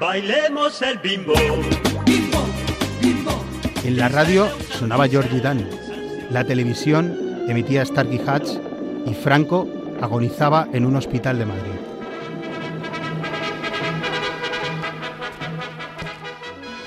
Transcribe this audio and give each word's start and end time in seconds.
Bailemos 0.00 0.82
el 0.82 0.98
bimbo. 0.98 1.34
En 3.84 3.96
la 3.96 4.08
radio 4.08 4.48
sonaba 4.70 5.06
Georgie 5.06 5.40
Dan. 5.40 5.68
La 6.30 6.42
televisión 6.42 7.44
emitía 7.46 7.84
Starkey 7.84 8.20
Hatch 8.26 8.58
y 9.06 9.14
Franco 9.14 9.68
agonizaba 10.02 10.66
en 10.72 10.84
un 10.84 10.96
hospital 10.96 11.38
de 11.38 11.46
Madrid. 11.46 11.70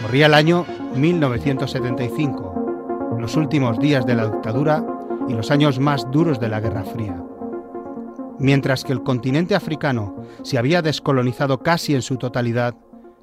Corría 0.01 0.25
el 0.25 0.33
año 0.33 0.65
1975, 0.93 3.17
los 3.21 3.37
últimos 3.37 3.79
días 3.79 4.05
de 4.05 4.15
la 4.15 4.25
dictadura 4.25 4.85
y 5.29 5.33
los 5.33 5.49
años 5.49 5.79
más 5.79 6.11
duros 6.11 6.41
de 6.41 6.49
la 6.49 6.59
Guerra 6.59 6.83
Fría. 6.83 7.23
Mientras 8.37 8.83
que 8.83 8.91
el 8.91 9.01
continente 9.01 9.55
africano 9.55 10.25
se 10.43 10.57
había 10.57 10.81
descolonizado 10.81 11.63
casi 11.63 11.95
en 11.95 12.01
su 12.01 12.17
totalidad, 12.17 12.75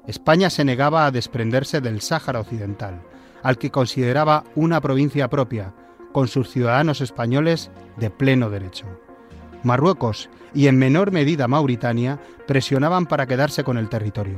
España 0.07 0.49
se 0.49 0.63
negaba 0.63 1.05
a 1.05 1.11
desprenderse 1.11 1.81
del 1.81 2.01
Sáhara 2.01 2.39
Occidental, 2.39 3.01
al 3.43 3.57
que 3.57 3.71
consideraba 3.71 4.43
una 4.55 4.81
provincia 4.81 5.29
propia, 5.29 5.73
con 6.11 6.27
sus 6.27 6.49
ciudadanos 6.49 7.01
españoles 7.01 7.71
de 7.97 8.09
pleno 8.09 8.49
derecho. 8.49 8.85
Marruecos 9.63 10.29
y 10.53 10.67
en 10.67 10.77
menor 10.77 11.11
medida 11.11 11.47
Mauritania 11.47 12.19
presionaban 12.47 13.05
para 13.05 13.27
quedarse 13.27 13.63
con 13.63 13.77
el 13.77 13.89
territorio. 13.89 14.37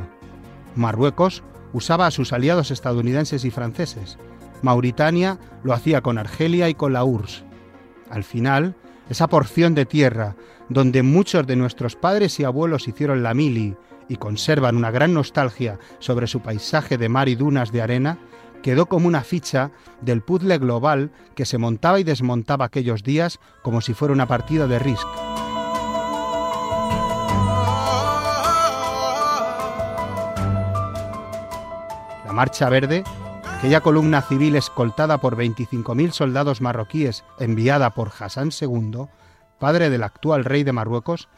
Marruecos 0.75 1.43
usaba 1.73 2.07
a 2.07 2.11
sus 2.11 2.33
aliados 2.33 2.71
estadounidenses 2.71 3.45
y 3.45 3.51
franceses. 3.51 4.17
Mauritania 4.61 5.37
lo 5.63 5.73
hacía 5.73 6.01
con 6.01 6.17
Argelia 6.17 6.69
y 6.69 6.73
con 6.73 6.93
la 6.93 7.03
URSS. 7.03 7.43
Al 8.09 8.23
final, 8.23 8.75
esa 9.09 9.27
porción 9.27 9.75
de 9.75 9.85
tierra 9.85 10.35
donde 10.69 11.03
muchos 11.03 11.45
de 11.45 11.55
nuestros 11.55 11.95
padres 11.95 12.39
y 12.39 12.43
abuelos 12.43 12.87
hicieron 12.87 13.23
la 13.23 13.33
mili 13.33 13.75
y 14.09 14.17
conservan 14.17 14.77
una 14.77 14.91
gran 14.91 15.13
nostalgia 15.13 15.79
sobre 15.99 16.27
su 16.27 16.41
paisaje 16.41 16.97
de 16.97 17.09
mar 17.09 17.29
y 17.29 17.35
dunas 17.35 17.71
de 17.71 17.81
arena, 17.81 18.17
quedó 18.61 18.87
como 18.87 19.07
una 19.07 19.21
ficha 19.21 19.71
del 20.01 20.21
puzzle 20.21 20.57
global 20.57 21.11
que 21.35 21.45
se 21.45 21.57
montaba 21.57 21.99
y 21.99 22.03
desmontaba 22.03 22.65
aquellos 22.65 23.03
días 23.03 23.39
como 23.61 23.81
si 23.81 23.93
fuera 23.93 24.13
una 24.13 24.27
partida 24.27 24.67
de 24.67 24.79
Risk. 24.79 25.07
La 32.25 32.33
Marcha 32.33 32.69
Verde, 32.69 33.03
aquella 33.57 33.81
columna 33.81 34.21
civil 34.21 34.55
escoltada 34.55 35.19
por 35.19 35.37
25.000 35.37 36.11
soldados 36.11 36.61
marroquíes 36.61 37.23
enviada 37.39 37.91
por 37.91 38.11
Hassan 38.17 38.49
II, 38.59 39.07
padre 39.59 39.89
del 39.89 40.03
actual 40.03 40.45
rey 40.45 40.63
de 40.63 40.73
Marruecos, 40.73 41.29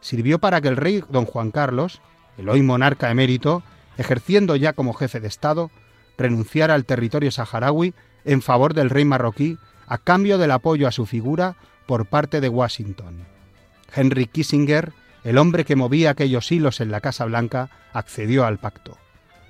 sirvió 0.00 0.38
para 0.38 0.60
que 0.60 0.68
el 0.68 0.76
rey 0.76 1.04
don 1.08 1.26
Juan 1.26 1.50
Carlos, 1.50 2.00
el 2.38 2.48
hoy 2.48 2.62
monarca 2.62 3.10
emérito, 3.10 3.62
ejerciendo 3.98 4.56
ya 4.56 4.72
como 4.72 4.94
jefe 4.94 5.20
de 5.20 5.28
Estado, 5.28 5.70
renunciara 6.16 6.74
al 6.74 6.84
territorio 6.84 7.30
saharaui 7.30 7.94
en 8.24 8.42
favor 8.42 8.74
del 8.74 8.90
rey 8.90 9.04
marroquí 9.04 9.58
a 9.86 9.98
cambio 9.98 10.38
del 10.38 10.52
apoyo 10.52 10.86
a 10.86 10.92
su 10.92 11.04
figura 11.04 11.56
por 11.86 12.06
parte 12.06 12.40
de 12.40 12.48
Washington. 12.48 13.26
Henry 13.94 14.26
Kissinger, 14.26 14.92
el 15.24 15.38
hombre 15.38 15.64
que 15.64 15.76
movía 15.76 16.10
aquellos 16.10 16.50
hilos 16.52 16.80
en 16.80 16.90
la 16.90 17.00
Casa 17.00 17.24
Blanca, 17.24 17.70
accedió 17.92 18.44
al 18.44 18.58
pacto. 18.58 18.98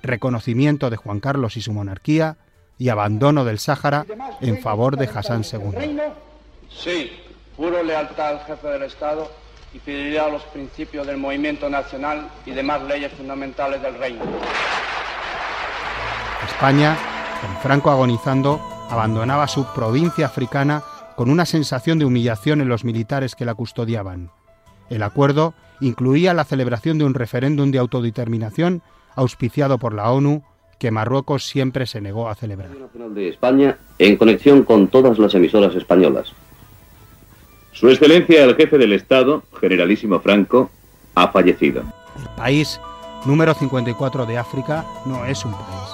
Reconocimiento 0.02 0.90
de 0.90 0.96
Juan 0.96 1.20
Carlos 1.20 1.56
y 1.56 1.60
su 1.60 1.72
monarquía 1.72 2.36
y 2.78 2.88
abandono 2.88 3.44
del 3.44 3.58
Sáhara 3.58 4.06
en 4.40 4.60
favor 4.62 4.96
de 4.96 5.10
Hassan 5.12 5.42
II. 5.42 5.98
Sí, 6.70 7.10
juro 7.56 7.82
lealtad 7.82 8.38
al 8.38 8.44
jefe 8.44 8.68
del 8.68 8.84
Estado 8.84 9.28
y 9.74 9.78
fidelidad 9.78 10.26
a 10.26 10.30
los 10.30 10.42
principios 10.44 11.06
del 11.06 11.18
movimiento 11.18 11.68
nacional 11.68 12.28
y 12.46 12.52
demás 12.52 12.82
leyes 12.84 13.12
fundamentales 13.12 13.82
del 13.82 13.94
reino. 13.94 14.22
España, 16.46 16.96
con 17.40 17.56
Franco 17.62 17.90
agonizando, 17.90 18.60
abandonaba 18.90 19.46
su 19.46 19.64
provincia 19.74 20.26
africana 20.26 20.82
con 21.16 21.30
una 21.30 21.46
sensación 21.46 21.98
de 21.98 22.04
humillación 22.04 22.60
en 22.60 22.68
los 22.68 22.84
militares 22.84 23.34
que 23.34 23.44
la 23.44 23.54
custodiaban. 23.54 24.30
El 24.88 25.02
acuerdo 25.02 25.54
incluía 25.80 26.32
la 26.32 26.44
celebración 26.44 26.98
de 26.98 27.04
un 27.04 27.14
referéndum 27.14 27.70
de 27.70 27.78
autodeterminación 27.78 28.82
auspiciado 29.14 29.78
por 29.78 29.94
la 29.94 30.10
ONU 30.10 30.42
que 30.78 30.90
Marruecos 30.90 31.46
siempre 31.46 31.86
se 31.86 32.00
negó 32.00 32.28
a 32.28 32.34
celebrar. 32.34 32.70
Nacional 32.70 33.14
de 33.14 33.28
España 33.28 33.78
en 33.98 34.16
conexión 34.16 34.62
con 34.62 34.88
todas 34.88 35.18
las 35.18 35.34
emisoras 35.34 35.74
españolas. 35.74 36.32
Su 37.78 37.88
Excelencia 37.88 38.42
el 38.42 38.56
Jefe 38.56 38.76
del 38.76 38.92
Estado, 38.92 39.44
Generalísimo 39.60 40.18
Franco, 40.18 40.68
ha 41.14 41.28
fallecido. 41.28 41.84
El 42.18 42.28
país 42.34 42.80
número 43.24 43.54
54 43.54 44.26
de 44.26 44.36
África 44.36 44.84
no 45.06 45.24
es 45.24 45.44
un 45.44 45.52
país, 45.52 45.88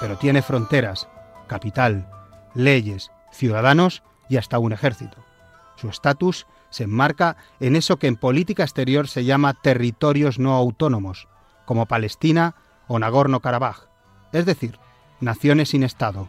pero 0.00 0.18
tiene 0.18 0.42
fronteras, 0.42 1.06
capital, 1.46 2.10
leyes, 2.56 3.12
ciudadanos 3.30 4.02
y 4.28 4.38
hasta 4.38 4.58
un 4.58 4.72
ejército. 4.72 5.18
Su 5.76 5.88
estatus 5.88 6.48
se 6.68 6.82
enmarca 6.82 7.36
en 7.60 7.76
eso 7.76 7.96
que 7.96 8.08
en 8.08 8.16
política 8.16 8.64
exterior 8.64 9.06
se 9.06 9.24
llama 9.24 9.54
territorios 9.54 10.40
no 10.40 10.56
autónomos, 10.56 11.28
como 11.64 11.86
Palestina 11.86 12.56
o 12.88 12.98
Nagorno-Karabaj, 12.98 13.86
es 14.32 14.46
decir, 14.46 14.80
naciones 15.20 15.68
sin 15.68 15.84
Estado. 15.84 16.28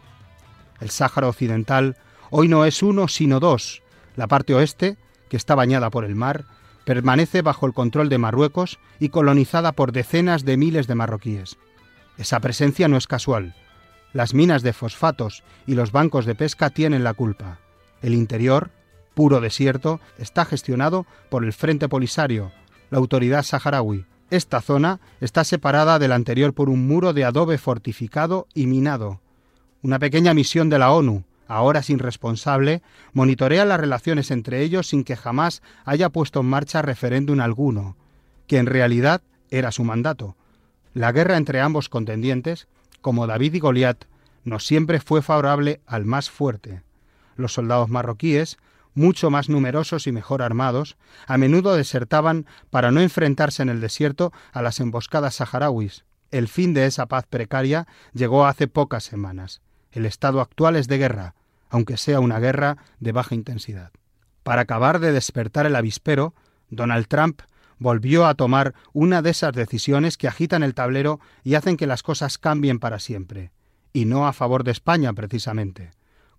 El 0.79 0.91
Sáhara 0.91 1.27
Occidental 1.27 1.97
hoy 2.29 2.47
no 2.47 2.65
es 2.65 2.83
uno 2.83 3.07
sino 3.07 3.39
dos. 3.39 3.80
La 4.15 4.27
parte 4.27 4.53
oeste, 4.53 4.97
que 5.29 5.37
está 5.37 5.55
bañada 5.55 5.89
por 5.89 6.05
el 6.05 6.15
mar, 6.15 6.45
permanece 6.85 7.41
bajo 7.41 7.65
el 7.65 7.73
control 7.73 8.09
de 8.09 8.17
Marruecos 8.17 8.79
y 8.99 9.09
colonizada 9.09 9.71
por 9.71 9.91
decenas 9.91 10.45
de 10.45 10.57
miles 10.57 10.87
de 10.87 10.95
marroquíes. 10.95 11.57
Esa 12.17 12.39
presencia 12.39 12.87
no 12.87 12.97
es 12.97 13.07
casual. 13.07 13.55
Las 14.13 14.33
minas 14.33 14.61
de 14.61 14.73
fosfatos 14.73 15.43
y 15.65 15.75
los 15.75 15.91
bancos 15.91 16.25
de 16.25 16.35
pesca 16.35 16.69
tienen 16.69 17.03
la 17.03 17.13
culpa. 17.13 17.59
El 18.01 18.13
interior, 18.13 18.71
puro 19.13 19.39
desierto, 19.39 20.01
está 20.17 20.43
gestionado 20.43 21.05
por 21.29 21.45
el 21.45 21.53
Frente 21.53 21.87
Polisario, 21.87 22.51
la 22.89 22.97
autoridad 22.97 23.43
saharaui. 23.43 24.05
Esta 24.29 24.61
zona 24.61 24.99
está 25.19 25.43
separada 25.43 25.99
del 25.99 26.11
anterior 26.11 26.53
por 26.53 26.69
un 26.69 26.87
muro 26.87 27.13
de 27.13 27.25
adobe 27.25 27.57
fortificado 27.57 28.47
y 28.53 28.67
minado. 28.67 29.21
Una 29.81 29.99
pequeña 29.99 30.33
misión 30.33 30.69
de 30.69 30.79
la 30.79 30.91
ONU, 30.91 31.23
ahora 31.51 31.83
sin 31.83 31.99
responsable, 31.99 32.81
monitorea 33.11 33.65
las 33.65 33.79
relaciones 33.79 34.31
entre 34.31 34.61
ellos 34.61 34.87
sin 34.87 35.03
que 35.03 35.17
jamás 35.17 35.61
haya 35.83 36.09
puesto 36.09 36.39
en 36.39 36.45
marcha 36.45 36.81
referéndum 36.81 37.41
alguno, 37.41 37.97
que 38.47 38.57
en 38.57 38.67
realidad 38.67 39.21
era 39.49 39.71
su 39.71 39.83
mandato. 39.83 40.37
La 40.93 41.11
guerra 41.11 41.35
entre 41.35 41.59
ambos 41.59 41.89
contendientes, 41.89 42.69
como 43.01 43.27
David 43.27 43.55
y 43.55 43.59
Goliat, 43.59 44.05
no 44.45 44.59
siempre 44.59 45.01
fue 45.01 45.21
favorable 45.21 45.81
al 45.85 46.05
más 46.05 46.29
fuerte. 46.29 46.83
Los 47.35 47.53
soldados 47.53 47.89
marroquíes, 47.89 48.57
mucho 48.93 49.29
más 49.29 49.49
numerosos 49.49 50.07
y 50.07 50.13
mejor 50.13 50.41
armados, 50.41 50.95
a 51.27 51.37
menudo 51.37 51.75
desertaban 51.75 52.45
para 52.69 52.91
no 52.91 53.01
enfrentarse 53.01 53.61
en 53.61 53.69
el 53.69 53.81
desierto 53.81 54.31
a 54.53 54.61
las 54.61 54.79
emboscadas 54.79 55.35
saharauis. 55.35 56.05
El 56.31 56.47
fin 56.47 56.73
de 56.73 56.85
esa 56.85 57.07
paz 57.07 57.25
precaria 57.29 57.87
llegó 58.13 58.45
hace 58.45 58.67
pocas 58.69 59.03
semanas. 59.03 59.61
El 59.91 60.05
estado 60.05 60.39
actual 60.39 60.77
es 60.77 60.87
de 60.87 60.97
guerra, 60.97 61.35
aunque 61.71 61.97
sea 61.97 62.19
una 62.19 62.39
guerra 62.39 62.77
de 62.99 63.13
baja 63.13 63.33
intensidad. 63.33 63.91
Para 64.43 64.61
acabar 64.61 64.99
de 64.99 65.11
despertar 65.11 65.65
el 65.65 65.75
avispero, 65.75 66.35
Donald 66.69 67.07
Trump 67.07 67.41
volvió 67.79 68.27
a 68.27 68.35
tomar 68.35 68.75
una 68.93 69.23
de 69.23 69.31
esas 69.31 69.53
decisiones 69.53 70.17
que 70.17 70.27
agitan 70.27 70.61
el 70.61 70.75
tablero 70.75 71.19
y 71.43 71.55
hacen 71.55 71.77
que 71.77 71.87
las 71.87 72.03
cosas 72.03 72.37
cambien 72.37 72.77
para 72.77 72.99
siempre, 72.99 73.51
y 73.93 74.05
no 74.05 74.27
a 74.27 74.33
favor 74.33 74.63
de 74.63 74.71
España 74.71 75.13
precisamente. 75.13 75.91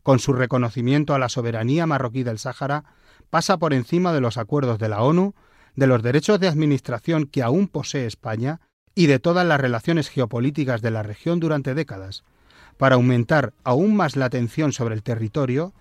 Con 0.03 0.19
su 0.19 0.35
reconocimiento 0.35 1.15
a 1.15 1.19
la 1.19 1.29
soberanía 1.29 1.87
marroquí 1.87 2.23
del 2.23 2.39
Sáhara, 2.39 2.85
pasa 3.31 3.57
por 3.57 3.73
encima 3.73 4.13
de 4.13 4.21
los 4.21 4.37
acuerdos 4.37 4.79
de 4.79 4.89
la 4.89 5.03
ONU, 5.03 5.35
de 5.75 5.87
los 5.87 6.03
derechos 6.03 6.39
de 6.39 6.49
administración 6.49 7.27
que 7.27 7.43
aún 7.43 7.69
posee 7.69 8.07
España 8.07 8.61
y 8.95 9.07
de 9.07 9.19
todas 9.19 9.47
las 9.47 9.61
relaciones 9.61 10.11
geopolíticas 10.11 10.83
de 10.83 10.91
la 10.91 11.03
región 11.03 11.41
durante 11.41 11.75
décadas, 11.75 12.25
para 12.83 12.97
aumentar 12.97 13.53
aún 13.63 13.95
más 13.95 14.17
la 14.17 14.29
tensión 14.29 14.73
sobre 14.73 14.97
el 14.97 15.05
territorio, 15.05 15.73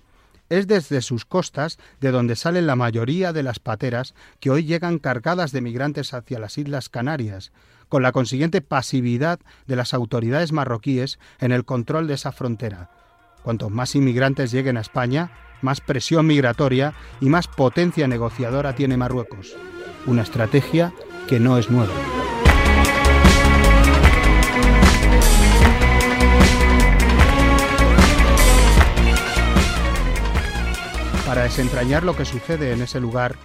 es 0.50 0.68
desde 0.68 1.01
sus 1.01 1.25
costas 1.25 1.80
de 2.00 2.12
donde 2.12 2.36
salen 2.36 2.68
la 2.68 2.75
mayoría 2.75 3.33
de 3.33 3.42
las 3.42 3.57
pateras 3.57 4.13
que 4.39 4.51
hoy 4.51 4.65
llegan 4.65 5.00
cargadas 5.00 5.51
de 5.51 5.62
migrantes 5.62 6.13
hacia 6.13 6.38
las 6.38 6.59
Islas 6.59 6.89
Canarias, 6.89 7.53
con 7.89 8.03
la 8.03 8.12
consiguiente 8.12 8.62
pasividad 8.62 9.39
de 9.65 9.75
las 9.77 9.95
autoridades 9.95 10.51
marroquíes 10.51 11.18
en 11.39 11.51
el 11.51 11.65
control 11.65 12.06
de 12.06 12.13
esa 12.13 12.31
frontera. 12.31 12.92
Cuantos 13.42 13.71
más 13.71 13.95
inmigrantes 13.95 14.51
lleguen 14.51 14.77
a 14.77 14.81
España, 14.81 15.31
más 15.63 15.81
presión 15.81 16.27
migratoria 16.27 16.94
y 17.19 17.30
más 17.30 17.48
potencia 17.48 18.07
negociadora 18.07 18.75
tiene 18.75 18.95
Marruecos. 18.95 19.56
Una 20.06 20.21
estrategia 20.21 20.94
que 21.27 21.39
no 21.39 21.57
es 21.57 21.71
nueva. 21.71 22.20
Para 31.31 31.43
desentrañar 31.43 32.03
lo 32.03 32.13
que 32.13 32.25
sucede 32.25 32.73
en 32.73 32.81
ese 32.81 32.99
lugar, 32.99 33.37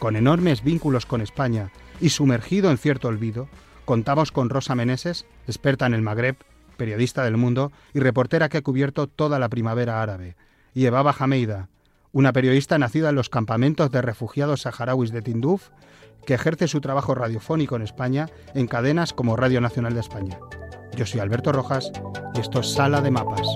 con 0.00 0.16
enormes 0.16 0.64
vínculos 0.64 1.06
con 1.06 1.20
España 1.20 1.70
y 2.00 2.08
sumergido 2.08 2.68
en 2.68 2.78
cierto 2.78 3.06
olvido, 3.06 3.48
contamos 3.84 4.32
con 4.32 4.50
Rosa 4.50 4.74
Meneses, 4.74 5.24
experta 5.46 5.86
en 5.86 5.94
el 5.94 6.02
Magreb, 6.02 6.34
periodista 6.76 7.22
del 7.22 7.36
mundo 7.36 7.70
y 7.94 8.00
reportera 8.00 8.48
que 8.48 8.58
ha 8.58 8.62
cubierto 8.62 9.06
toda 9.06 9.38
la 9.38 9.48
primavera 9.48 10.02
árabe, 10.02 10.34
y 10.74 10.86
Eva 10.86 11.12
Jameida, 11.12 11.68
una 12.10 12.32
periodista 12.32 12.76
nacida 12.76 13.10
en 13.10 13.14
los 13.14 13.30
campamentos 13.30 13.92
de 13.92 14.02
refugiados 14.02 14.62
saharauis 14.62 15.12
de 15.12 15.22
Tinduf, 15.22 15.68
que 16.26 16.34
ejerce 16.34 16.66
su 16.66 16.80
trabajo 16.80 17.14
radiofónico 17.14 17.76
en 17.76 17.82
España 17.82 18.26
en 18.52 18.66
cadenas 18.66 19.12
como 19.12 19.36
Radio 19.36 19.60
Nacional 19.60 19.94
de 19.94 20.00
España. 20.00 20.40
Yo 20.96 21.06
soy 21.06 21.20
Alberto 21.20 21.52
Rojas 21.52 21.92
y 22.34 22.40
esto 22.40 22.58
es 22.58 22.72
Sala 22.72 23.00
de 23.00 23.12
Mapas. 23.12 23.46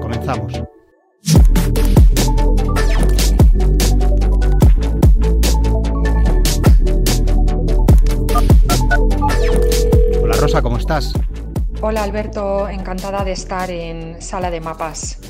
Comenzamos. 0.00 0.62
Rosa, 10.42 10.60
¿cómo 10.60 10.76
estás? 10.76 11.12
Hola 11.82 12.02
Alberto, 12.02 12.68
encantada 12.68 13.22
de 13.22 13.30
estar 13.30 13.70
en 13.70 14.20
Sala 14.20 14.50
de 14.50 14.60
Mapas. 14.60 15.20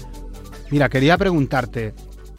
Mira, 0.70 0.88
quería 0.88 1.18
preguntarte, 1.18 1.92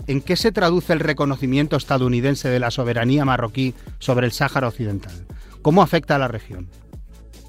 ¿en 0.08 0.22
qué 0.22 0.36
se 0.36 0.52
traduce 0.52 0.92
el 0.92 1.00
reconocimiento 1.00 1.76
estadounidense 1.76 2.50
de 2.50 2.60
la 2.60 2.72
soberanía 2.72 3.26
marroquí 3.26 3.76
sobre 4.00 4.26
el 4.26 4.32
Sáhara 4.32 4.70
Occidental? 4.70 5.14
¿Cómo 5.62 5.84
afecta 5.84 6.16
a 6.16 6.18
la 6.18 6.28
región? 6.28 6.68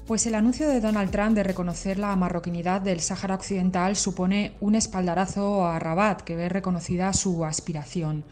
Pues 0.05 0.27
el 0.27 0.35
anuncio 0.35 0.69
de 0.69 0.79
Donald 0.79 1.09
Trump 1.09 1.33
de 1.33 1.41
reconocer 1.41 1.97
la 1.97 2.15
marroquinidad 2.15 2.81
del 2.81 2.99
Sáhara 2.99 3.33
Occidental 3.33 3.95
supone 3.95 4.53
un 4.59 4.75
espaldarazo 4.75 5.65
a 5.65 5.79
Rabat, 5.79 6.21
que 6.21 6.35
ve 6.35 6.49
reconocida 6.49 7.11
su 7.13 7.45
aspiración. 7.45 8.25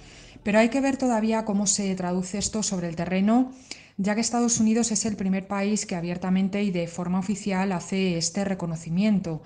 Pero 0.44 0.60
hay 0.60 0.70
que 0.70 0.82
ver 0.82 0.98
todavía 0.98 1.44
cómo 1.44 1.66
se 1.66 1.96
traduce 1.96 2.38
esto 2.38 2.62
sobre 2.62 2.88
el 2.88 2.96
terreno, 2.96 3.52
ya 3.98 4.16
que 4.16 4.22
Estados 4.22 4.60
Unidos 4.60 4.92
es 4.92 5.06
el 5.06 5.16
primer 5.16 5.48
país 5.48 5.86
que 5.86 5.96
abiertamente 5.96 6.64
y 6.64 6.72
de 6.72 6.88
forma 6.88 7.20
oficial 7.20 7.72
hace 7.72 8.18
este 8.18 8.46
reconocimiento. 8.46 9.42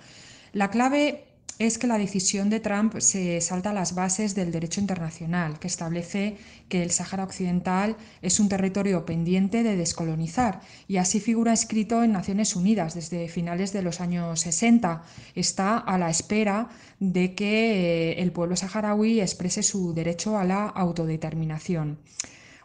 La 0.53 0.69
clave 0.69 1.27
es 1.59 1.79
que 1.79 1.87
la 1.87 1.97
decisión 1.97 2.49
de 2.49 2.59
Trump 2.59 2.99
se 2.99 3.41
salta 3.41 3.71
a 3.71 3.73
las 3.73 3.95
bases 3.95 4.35
del 4.35 4.51
derecho 4.51 4.79
internacional, 4.79 5.57
que 5.59 5.67
establece 5.67 6.37
que 6.69 6.83
el 6.83 6.91
Sáhara 6.91 7.23
Occidental 7.23 7.97
es 8.21 8.39
un 8.39 8.47
territorio 8.47 9.05
pendiente 9.05 9.63
de 9.63 9.75
descolonizar, 9.75 10.61
y 10.87 10.97
así 10.97 11.19
figura 11.19 11.53
escrito 11.53 12.03
en 12.03 12.11
Naciones 12.11 12.55
Unidas 12.55 12.93
desde 12.93 13.27
finales 13.27 13.73
de 13.73 13.81
los 13.81 14.01
años 14.01 14.39
60. 14.41 15.01
Está 15.33 15.79
a 15.79 15.97
la 15.97 16.11
espera 16.11 16.69
de 16.99 17.33
que 17.33 18.11
eh, 18.11 18.21
el 18.21 18.31
pueblo 18.31 18.55
saharaui 18.55 19.19
exprese 19.19 19.63
su 19.63 19.93
derecho 19.93 20.37
a 20.37 20.43
la 20.43 20.65
autodeterminación. 20.67 21.97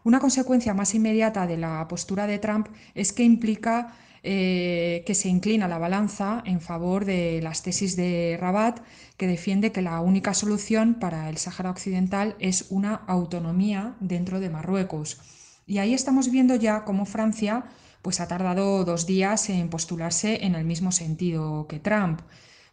Una 0.05 0.21
consecuencia 0.21 0.75
más 0.75 0.95
inmediata 0.95 1.47
de 1.47 1.57
la 1.57 1.87
postura 1.89 2.27
de 2.27 2.39
Trump 2.39 2.69
es 2.95 3.13
que 3.13 3.23
implica 3.23 3.95
eh, 4.25 5.03
que 5.05 5.17
se 5.17 5.29
inclina 5.29 5.67
la 5.67 5.79
balanza 5.79 6.43
en 6.47 6.61
favor 6.61 7.05
de 7.05 7.41
las 7.43 7.63
tesis 7.63 7.97
de 7.97 8.39
Rabat, 8.41 8.81
que 9.17 9.27
defiende 9.27 9.73
que 9.73 9.83
la 9.83 10.01
única 10.01 10.33
solución 10.33 10.95
para 10.95 11.29
el 11.29 11.39
Sáhara 11.39 11.71
Occidental 11.71 12.37
es 12.39 12.67
una 12.71 12.95
autonomía 12.95 13.97
dentro 13.99 14.39
de 14.39 14.51
Marruecos. 14.51 15.21
Y 15.67 15.79
ahí 15.79 15.93
estamos 15.93 16.31
viendo 16.31 16.55
ya 16.55 16.85
cómo 16.85 17.05
Francia 17.05 17.65
pues, 18.03 18.21
ha 18.21 18.29
tardado 18.29 18.85
dos 18.85 19.07
días 19.07 19.49
en 19.49 19.69
postularse 19.69 20.45
en 20.45 20.55
el 20.55 20.65
mismo 20.65 20.93
sentido 20.93 21.67
que 21.69 21.81
Trump. 21.81 22.21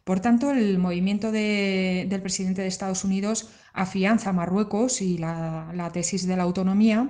Por 0.09 0.21
tanto, 0.21 0.49
el 0.49 0.79
movimiento 0.79 1.31
del 1.31 2.21
presidente 2.23 2.63
de 2.63 2.67
Estados 2.67 3.03
Unidos 3.03 3.51
afianza 3.73 4.31
a 4.31 4.33
Marruecos 4.33 5.03
y 5.03 5.19
la, 5.19 5.91
tesis 5.93 6.25
de 6.25 6.35
la 6.35 6.41
autonomía, 6.41 7.09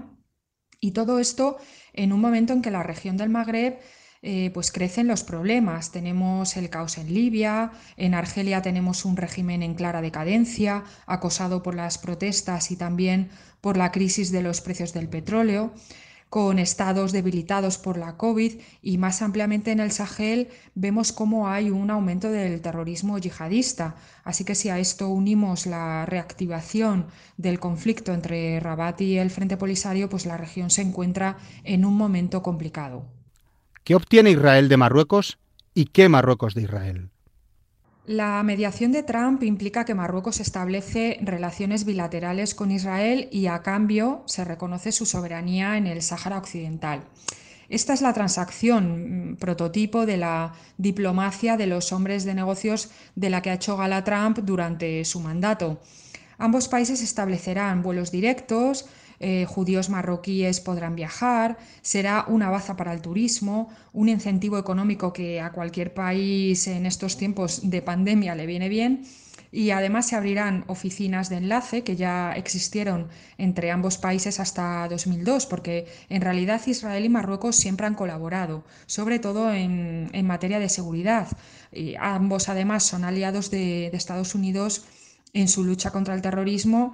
y 0.81 0.91
todo 0.91 1.19
esto 1.19 1.55
en 1.93 2.11
un 2.11 2.19
momento 2.19 2.51
en 2.51 2.61
que 2.61 2.71
la 2.71 2.83
región 2.83 3.15
del 3.15 3.29
Magreb 3.29 3.79
eh, 4.21 4.51
pues 4.53 4.73
crecen 4.73 5.07
los 5.07 5.23
problemas. 5.23 5.93
Tenemos 5.93 6.57
el 6.57 6.69
caos 6.69 6.97
en 6.97 7.13
Libia, 7.13 7.71
en 7.95 8.15
Argelia 8.15 8.61
tenemos 8.61 9.05
un 9.05 9.15
régimen 9.15 9.63
en 9.63 9.75
clara 9.75 10.01
decadencia, 10.01 10.83
acosado 11.05 11.63
por 11.63 11.75
las 11.75 11.99
protestas 11.99 12.69
y 12.69 12.75
también 12.75 13.29
por 13.61 13.77
la 13.77 13.93
crisis 13.93 14.29
de 14.29 14.41
los 14.41 14.59
precios 14.59 14.91
del 14.91 15.07
petróleo 15.07 15.73
con 16.29 16.59
estados 16.59 17.11
debilitados 17.11 17.77
por 17.77 17.97
la 17.97 18.15
COVID 18.15 18.59
y 18.81 18.97
más 18.97 19.21
ampliamente 19.21 19.71
en 19.71 19.79
el 19.79 19.91
Sahel 19.91 20.49
vemos 20.75 21.11
cómo 21.11 21.47
hay 21.47 21.71
un 21.71 21.89
aumento 21.89 22.31
del 22.31 22.61
terrorismo 22.61 23.17
yihadista. 23.17 23.95
Así 24.23 24.45
que 24.45 24.55
si 24.55 24.69
a 24.69 24.77
esto 24.79 25.09
unimos 25.09 25.65
la 25.65 26.05
reactivación 26.05 27.07
del 27.37 27.59
conflicto 27.59 28.13
entre 28.13 28.59
Rabat 28.59 29.01
y 29.01 29.17
el 29.17 29.31
Frente 29.31 29.57
Polisario, 29.57 30.09
pues 30.09 30.25
la 30.25 30.37
región 30.37 30.69
se 30.69 30.83
encuentra 30.83 31.37
en 31.63 31.83
un 31.83 31.95
momento 31.95 32.43
complicado. 32.43 33.05
¿Qué 33.83 33.95
obtiene 33.95 34.31
Israel 34.31 34.69
de 34.69 34.77
Marruecos 34.77 35.39
y 35.73 35.85
qué 35.85 36.09
Marruecos 36.09 36.53
de 36.53 36.61
Israel? 36.61 37.09
La 38.09 38.41
mediación 38.41 38.91
de 38.91 39.03
Trump 39.03 39.43
implica 39.43 39.85
que 39.85 39.93
Marruecos 39.93 40.39
establece 40.39 41.19
relaciones 41.21 41.85
bilaterales 41.85 42.55
con 42.55 42.71
Israel 42.71 43.29
y 43.31 43.45
a 43.45 43.61
cambio 43.61 44.23
se 44.25 44.43
reconoce 44.43 44.91
su 44.91 45.05
soberanía 45.05 45.77
en 45.77 45.85
el 45.85 46.01
Sáhara 46.01 46.39
Occidental. 46.39 47.03
Esta 47.69 47.93
es 47.93 48.01
la 48.01 48.13
transacción 48.13 49.33
mm, 49.33 49.35
prototipo 49.35 50.07
de 50.07 50.17
la 50.17 50.53
diplomacia 50.79 51.55
de 51.55 51.67
los 51.67 51.93
hombres 51.93 52.25
de 52.25 52.33
negocios 52.33 52.89
de 53.13 53.29
la 53.29 53.43
que 53.43 53.51
ha 53.51 53.53
hecho 53.53 53.77
gala 53.77 54.03
Trump 54.03 54.39
durante 54.39 55.05
su 55.05 55.19
mandato. 55.19 55.79
Ambos 56.39 56.67
países 56.67 57.03
establecerán 57.03 57.83
vuelos 57.83 58.09
directos, 58.09 58.89
eh, 59.19 59.45
judíos 59.45 59.89
marroquíes 59.89 60.61
podrán 60.61 60.95
viajar, 60.95 61.57
será 61.81 62.25
una 62.27 62.49
baza 62.49 62.77
para 62.77 62.93
el 62.93 63.01
turismo, 63.01 63.69
un 63.91 64.07
incentivo 64.07 64.57
económico 64.57 65.11
que 65.11 65.41
a 65.41 65.51
cualquier 65.51 65.93
país 65.93 66.67
en 66.67 66.85
estos 66.85 67.17
tiempos 67.17 67.69
de 67.69 67.81
pandemia 67.81 68.35
le 68.35 68.45
viene 68.45 68.69
bien. 68.69 69.03
Y 69.51 69.71
además 69.71 70.07
se 70.07 70.15
abrirán 70.15 70.63
oficinas 70.67 71.29
de 71.29 71.37
enlace 71.37 71.83
que 71.83 71.95
ya 71.95 72.33
existieron 72.33 73.07
entre 73.39 73.71
ambos 73.71 73.97
países 73.97 74.39
hasta 74.39 74.87
2002, 74.87 75.47
porque 75.47 75.87
en 76.09 76.21
realidad 76.21 76.61
Israel 76.67 77.03
y 77.03 77.09
Marruecos 77.09 77.55
siempre 77.55 77.87
han 77.87 77.95
colaborado, 77.95 78.63
sobre 78.85 79.17
todo 79.17 79.51
en, 79.51 80.11
materia 80.23 80.59
de 80.59 80.69
seguridad. 80.69 81.27
Y 81.71 81.95
ambos 81.99 82.47
además 82.47 82.83
son 82.83 83.03
aliados 83.03 83.49
de 83.49 83.87
Estados 83.87 84.35
Unidos 84.35 84.85
en 85.33 85.47
su 85.47 85.63
lucha 85.63 85.89
contra 85.89 86.13
el 86.13 86.21
terrorismo 86.21 86.93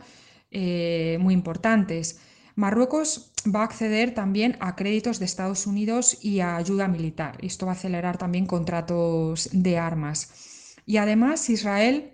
eh, 0.57 1.17
muy 1.19 1.33
importantes. 1.33 2.21
Marruecos 2.55 3.33
va 3.53 3.59
a 3.59 3.65
acceder 3.65 4.13
también 4.13 4.55
a 4.61 4.77
créditos 4.77 5.19
de 5.19 5.25
Estados 5.25 5.67
Unidos 5.67 6.17
y 6.21 6.39
a 6.39 6.55
ayuda 6.55 6.87
militar. 6.87 7.37
Esto 7.41 7.65
va 7.65 7.73
a 7.73 7.75
acelerar 7.75 8.17
también 8.17 8.45
contratos 8.45 9.49
de 9.51 9.77
armas. 9.77 10.77
Y 10.85 10.95
además 10.95 11.49
Israel 11.49 12.13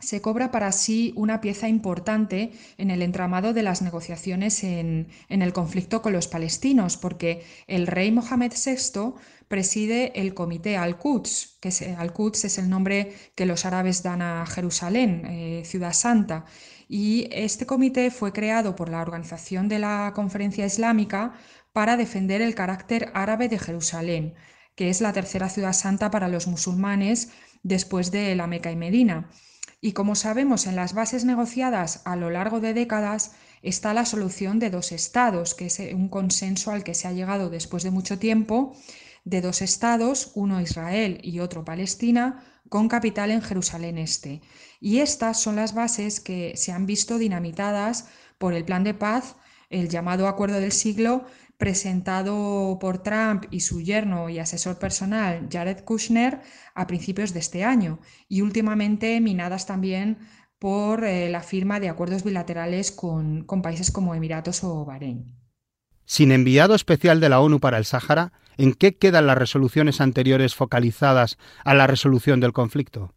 se 0.00 0.22
cobra 0.22 0.50
para 0.50 0.72
sí 0.72 1.12
una 1.16 1.42
pieza 1.42 1.68
importante 1.68 2.52
en 2.78 2.90
el 2.90 3.02
entramado 3.02 3.52
de 3.52 3.62
las 3.62 3.82
negociaciones 3.82 4.64
en, 4.64 5.08
en, 5.28 5.42
el 5.42 5.52
conflicto 5.52 6.00
con 6.00 6.14
los 6.14 6.28
palestinos, 6.28 6.96
porque 6.96 7.44
el 7.66 7.86
rey 7.86 8.10
Mohamed 8.10 8.52
VI 8.52 9.14
preside 9.48 10.18
el 10.20 10.34
comité 10.34 10.76
Al-Quds, 10.76 11.58
que 11.60 11.70
Al-Quds 11.96 12.44
es 12.46 12.58
el 12.58 12.68
nombre 12.68 13.14
que 13.34 13.46
los 13.46 13.64
árabes 13.64 14.02
dan 14.02 14.22
a 14.22 14.44
Jerusalén, 14.46 15.24
eh, 15.26 15.62
ciudad 15.64 15.92
santa, 15.92 16.44
y 16.88 17.28
este 17.32 17.66
comité 17.66 18.10
fue 18.10 18.32
creado 18.32 18.76
por 18.76 18.88
la 18.88 19.00
Organización 19.00 19.68
de 19.68 19.78
la 19.78 20.12
Conferencia 20.14 20.66
Islámica 20.66 21.34
para 21.72 21.96
defender 21.96 22.42
el 22.42 22.54
carácter 22.54 23.10
árabe 23.14 23.48
de 23.48 23.58
Jerusalén, 23.58 24.34
que 24.74 24.88
es 24.88 25.00
la 25.00 25.12
tercera 25.12 25.48
ciudad 25.48 25.72
santa 25.72 26.10
para 26.10 26.28
los 26.28 26.46
musulmanes 26.46 27.30
después 27.62 28.10
de 28.10 28.34
la 28.36 28.46
Meca 28.46 28.70
y 28.70 28.76
Medina. 28.76 29.28
Y 29.80 29.92
como 29.92 30.14
sabemos, 30.14 30.66
en 30.66 30.76
las 30.76 30.94
bases 30.94 31.24
negociadas 31.24 32.02
a 32.04 32.16
lo 32.16 32.30
largo 32.30 32.60
de 32.60 32.74
décadas 32.74 33.32
está 33.62 33.92
la 33.92 34.06
solución 34.06 34.58
de 34.58 34.70
dos 34.70 34.92
estados, 34.92 35.54
que 35.54 35.66
es 35.66 35.78
un 35.78 36.08
consenso 36.08 36.70
al 36.70 36.84
que 36.84 36.94
se 36.94 37.08
ha 37.08 37.12
llegado 37.12 37.50
después 37.50 37.82
de 37.82 37.90
mucho 37.90 38.18
tiempo, 38.18 38.74
de 39.26 39.40
dos 39.40 39.60
estados, 39.60 40.30
uno 40.34 40.60
Israel 40.60 41.18
y 41.22 41.40
otro 41.40 41.64
Palestina, 41.64 42.44
con 42.68 42.88
capital 42.88 43.30
en 43.32 43.42
Jerusalén 43.42 43.98
Este. 43.98 44.40
Y 44.80 45.00
estas 45.00 45.40
son 45.40 45.56
las 45.56 45.74
bases 45.74 46.20
que 46.20 46.56
se 46.56 46.72
han 46.72 46.86
visto 46.86 47.18
dinamitadas 47.18 48.08
por 48.38 48.54
el 48.54 48.64
plan 48.64 48.84
de 48.84 48.94
paz, 48.94 49.36
el 49.68 49.88
llamado 49.88 50.28
Acuerdo 50.28 50.60
del 50.60 50.70
Siglo, 50.70 51.24
presentado 51.58 52.78
por 52.80 53.02
Trump 53.02 53.46
y 53.50 53.60
su 53.60 53.80
yerno 53.80 54.28
y 54.28 54.38
asesor 54.38 54.78
personal 54.78 55.48
Jared 55.50 55.82
Kushner 55.84 56.40
a 56.74 56.86
principios 56.86 57.32
de 57.32 57.40
este 57.40 57.64
año, 57.64 57.98
y 58.28 58.42
últimamente 58.42 59.20
minadas 59.20 59.66
también 59.66 60.18
por 60.60 61.04
eh, 61.04 61.28
la 61.30 61.42
firma 61.42 61.80
de 61.80 61.88
acuerdos 61.88 62.22
bilaterales 62.22 62.92
con, 62.92 63.44
con 63.44 63.60
países 63.60 63.90
como 63.90 64.14
Emiratos 64.14 64.62
o 64.62 64.84
Bahrein. 64.84 65.45
Sin 66.06 66.32
enviado 66.32 66.74
especial 66.74 67.20
de 67.20 67.28
la 67.28 67.40
ONU 67.40 67.60
para 67.60 67.76
el 67.76 67.84
Sáhara, 67.84 68.32
¿En 68.58 68.72
qué 68.72 68.96
quedan 68.96 69.26
las 69.26 69.36
resoluciones 69.36 70.00
anteriores 70.00 70.54
focalizadas 70.54 71.36
a 71.64 71.74
la 71.74 71.86
resolución 71.86 72.40
del 72.40 72.52
conflicto? 72.52 73.12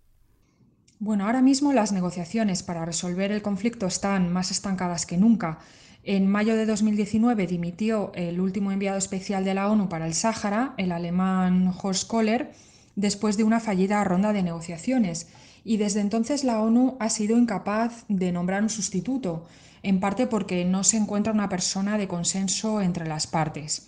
Bueno, 1.00 1.26
ahora 1.26 1.42
mismo 1.42 1.72
las 1.72 1.94
negociaciones 1.94 2.62
para 2.62 2.84
resolver 2.84 3.32
el 3.32 3.42
conflicto 3.42 3.88
están 3.88 4.34
más 4.34 4.52
estancadas 4.52 5.06
que 5.06 5.18
nunca. 5.18 5.60
En 6.04 6.28
mayo 6.28 6.56
de 6.56 6.66
2019 6.66 7.48
dimitió 7.48 8.12
el 8.16 8.42
último 8.42 8.72
enviado 8.72 8.98
especial 8.98 9.46
de 9.46 9.54
la 9.54 9.70
ONU 9.70 9.88
para 9.88 10.08
el 10.08 10.14
Sáhara, 10.14 10.74
el 10.78 10.92
alemán 10.92 11.74
Horst 11.82 12.08
Kohler, 12.08 12.52
después 12.96 13.38
de 13.38 13.46
una 13.46 13.62
fallida 13.62 14.04
ronda 14.04 14.34
de 14.34 14.44
negociaciones. 14.44 15.30
Y 15.64 15.78
desde 15.78 16.02
entonces 16.02 16.44
la 16.44 16.62
ONU 16.62 16.98
ha 17.00 17.10
sido 17.10 17.38
incapaz 17.38 18.06
de 18.08 18.32
nombrar 18.32 18.64
un 18.64 18.70
sustituto, 18.70 19.48
en 19.84 20.00
parte 20.00 20.28
porque 20.28 20.66
no 20.66 20.84
se 20.84 20.98
encuentra 20.98 21.34
una 21.34 21.50
persona 21.50 21.98
de 21.98 22.08
consenso 22.08 22.82
entre 22.82 23.08
las 23.08 23.28
partes. 23.28 23.88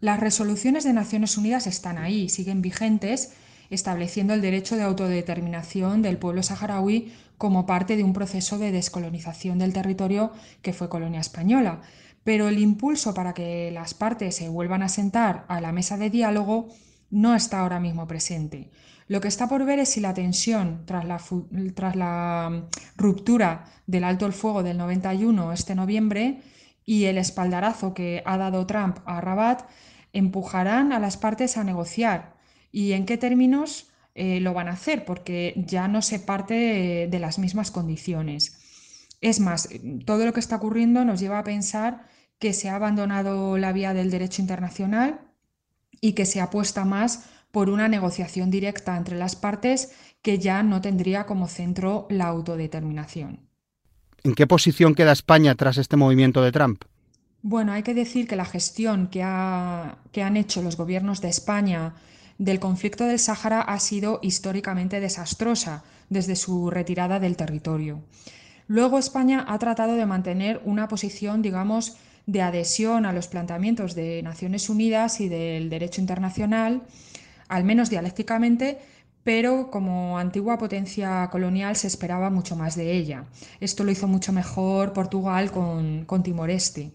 Las 0.00 0.20
resoluciones 0.20 0.84
de 0.84 0.92
Naciones 0.92 1.38
Unidas 1.38 1.66
están 1.66 1.98
ahí, 1.98 2.28
siguen 2.28 2.62
vigentes, 2.62 3.32
estableciendo 3.70 4.34
el 4.34 4.42
derecho 4.42 4.76
de 4.76 4.82
autodeterminación 4.82 6.02
del 6.02 6.18
pueblo 6.18 6.42
saharaui 6.42 7.12
como 7.38 7.66
parte 7.66 7.96
de 7.96 8.04
un 8.04 8.12
proceso 8.12 8.58
de 8.58 8.72
descolonización 8.72 9.58
del 9.58 9.72
territorio 9.72 10.32
que 10.62 10.72
fue 10.72 10.88
colonia 10.88 11.20
española. 11.20 11.80
Pero 12.22 12.48
el 12.48 12.58
impulso 12.58 13.14
para 13.14 13.34
que 13.34 13.70
las 13.70 13.94
partes 13.94 14.36
se 14.36 14.48
vuelvan 14.48 14.82
a 14.82 14.88
sentar 14.88 15.44
a 15.48 15.60
la 15.60 15.72
mesa 15.72 15.96
de 15.96 16.10
diálogo 16.10 16.68
no 17.10 17.34
está 17.34 17.60
ahora 17.60 17.80
mismo 17.80 18.06
presente. 18.06 18.70
Lo 19.06 19.20
que 19.20 19.28
está 19.28 19.48
por 19.48 19.64
ver 19.64 19.78
es 19.78 19.90
si 19.90 20.00
la 20.00 20.14
tensión 20.14 20.84
tras 20.86 21.04
la, 21.04 21.20
tras 21.74 21.96
la 21.96 22.50
mm, 22.50 22.68
ruptura 22.96 23.64
del 23.86 24.04
alto 24.04 24.26
el 24.26 24.32
fuego 24.32 24.62
del 24.62 24.78
91 24.78 25.52
este 25.52 25.74
noviembre 25.74 26.40
y 26.84 27.04
el 27.04 27.18
espaldarazo 27.18 27.94
que 27.94 28.22
ha 28.24 28.36
dado 28.36 28.66
Trump 28.66 28.98
a 29.04 29.20
Rabat 29.20 29.62
empujarán 30.12 30.92
a 30.92 30.98
las 30.98 31.16
partes 31.16 31.56
a 31.56 31.64
negociar 31.64 32.34
y 32.72 32.92
en 32.92 33.06
qué 33.06 33.16
términos 33.18 33.90
eh, 34.14 34.40
lo 34.40 34.54
van 34.54 34.68
a 34.68 34.72
hacer, 34.72 35.04
porque 35.04 35.54
ya 35.56 35.88
no 35.88 36.02
se 36.02 36.20
parte 36.20 37.08
de 37.10 37.18
las 37.18 37.38
mismas 37.38 37.70
condiciones. 37.70 38.60
Es 39.20 39.40
más, 39.40 39.68
todo 40.06 40.24
lo 40.24 40.32
que 40.32 40.40
está 40.40 40.56
ocurriendo 40.56 41.04
nos 41.04 41.18
lleva 41.20 41.38
a 41.38 41.44
pensar 41.44 42.06
que 42.38 42.52
se 42.52 42.68
ha 42.68 42.76
abandonado 42.76 43.58
la 43.58 43.72
vía 43.72 43.94
del 43.94 44.10
derecho 44.10 44.42
internacional 44.42 45.20
y 46.00 46.12
que 46.12 46.26
se 46.26 46.40
apuesta 46.40 46.84
más 46.84 47.24
por 47.54 47.70
una 47.70 47.86
negociación 47.86 48.50
directa 48.50 48.96
entre 48.96 49.16
las 49.16 49.36
partes 49.36 49.92
que 50.22 50.40
ya 50.40 50.64
no 50.64 50.80
tendría 50.80 51.24
como 51.24 51.46
centro 51.46 52.08
la 52.10 52.26
autodeterminación. 52.26 53.48
¿En 54.24 54.34
qué 54.34 54.48
posición 54.48 54.96
queda 54.96 55.12
España 55.12 55.54
tras 55.54 55.78
este 55.78 55.96
movimiento 55.96 56.42
de 56.42 56.50
Trump? 56.50 56.82
Bueno, 57.42 57.70
hay 57.70 57.84
que 57.84 57.94
decir 57.94 58.26
que 58.26 58.34
la 58.34 58.44
gestión 58.44 59.06
que, 59.06 59.20
que 60.10 60.22
han 60.24 60.36
hecho 60.36 60.62
los 60.62 60.76
gobiernos 60.76 61.20
de 61.20 61.28
España 61.28 61.94
del 62.38 62.58
conflicto 62.58 63.04
del 63.04 63.20
Sáhara 63.20 63.60
ha 63.60 63.78
sido 63.78 64.18
históricamente 64.20 64.98
desastrosa 64.98 65.84
desde 66.08 66.34
su 66.34 66.70
retirada 66.70 67.20
del 67.20 67.36
territorio. 67.36 68.02
Luego 68.66 68.98
España 68.98 69.44
ha 69.46 69.56
tratado 69.60 69.94
de 69.94 70.06
mantener 70.06 70.60
una 70.64 70.88
posición, 70.88 71.40
digamos, 71.40 71.96
de 72.26 72.42
adhesión 72.42 73.06
a 73.06 73.12
los 73.12 73.28
planteamientos 73.28 73.94
de 73.94 74.22
Naciones 74.24 74.68
Unidas 74.68 75.20
y 75.20 75.28
del 75.28 75.70
derecho 75.70 76.00
internacional, 76.00 76.82
al 77.48 77.64
menos 77.64 77.90
dialécticamente, 77.90 78.78
pero 79.24 79.70
como 79.70 80.18
antigua 80.18 80.58
potencia 80.58 81.28
colonial 81.30 81.76
se 81.76 81.86
esperaba 81.86 82.30
mucho 82.30 82.56
más 82.56 82.76
de 82.76 82.92
ella. 82.92 83.24
Esto 83.60 83.82
lo 83.82 83.90
hizo 83.90 84.06
mucho 84.06 84.32
mejor 84.32 84.92
Portugal 84.92 85.50
con, 85.50 86.04
con 86.04 86.22
Timor-Este. 86.22 86.92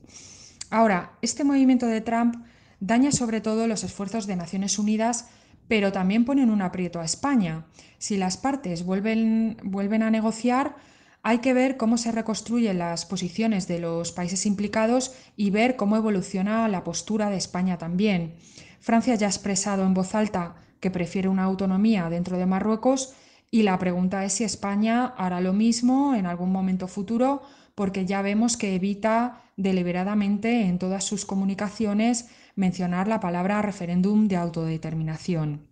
Ahora, 0.70 1.14
este 1.22 1.44
movimiento 1.44 1.88
de 1.88 2.02
Trump 2.02 2.36
daña 2.80 3.12
sobre 3.12 3.42
todo 3.42 3.68
los 3.68 3.84
esfuerzos 3.84 4.28
de 4.28 4.36
Naciones 4.36 4.78
Unidas, 4.78 5.28
pero 5.68 5.92
también 5.92 6.26
pone 6.26 6.44
en 6.44 6.52
un 6.52 6.62
aprieto 6.62 7.00
a 7.00 7.06
España. 7.06 7.66
Si 7.98 8.18
las 8.18 8.38
partes 8.38 8.84
vuelven, 8.84 9.58
vuelven 9.64 10.04
a 10.04 10.12
negociar, 10.12 10.76
hay 11.22 11.40
que 11.40 11.54
ver 11.54 11.78
cómo 11.78 11.98
se 11.98 12.12
reconstruyen 12.12 12.78
las 12.78 13.06
posiciones 13.06 13.68
de 13.68 13.80
los 13.80 14.12
países 14.12 14.46
implicados 14.46 15.14
y 15.36 15.50
ver 15.50 15.76
cómo 15.76 15.98
evoluciona 15.98 16.68
la 16.70 16.84
postura 16.84 17.30
de 17.30 17.38
España 17.38 17.78
también. 17.78 18.36
Francia 18.80 19.16
ya 19.16 19.28
ha 19.28 19.30
expresado 19.30 19.84
en 19.84 19.94
voz 19.94 20.16
alta 20.16 20.56
que 20.80 20.92
prefiere 20.92 21.28
una 21.28 21.44
autonomía 21.44 22.10
dentro 22.10 22.38
de 22.38 22.46
Marruecos 22.46 23.14
y 23.52 23.64
la 23.64 23.78
pregunta 23.80 24.24
es 24.26 24.34
si 24.34 24.44
España 24.44 25.14
hará 25.18 25.42
lo 25.42 25.54
mismo 25.54 26.16
en 26.16 26.26
algún 26.26 26.52
momento 26.52 26.88
futuro 26.88 27.42
porque 27.76 28.06
ya 28.06 28.22
vemos 28.22 28.58
que 28.58 28.76
evita 28.76 29.42
deliberadamente 29.56 30.64
en 30.64 30.80
todas 30.80 31.04
sus 31.04 31.26
comunicaciones 31.26 32.30
mencionar 32.56 33.08
la 33.08 33.20
palabra 33.20 33.62
referéndum 33.62 34.28
de 34.28 34.36
autodeterminación. 34.36 35.68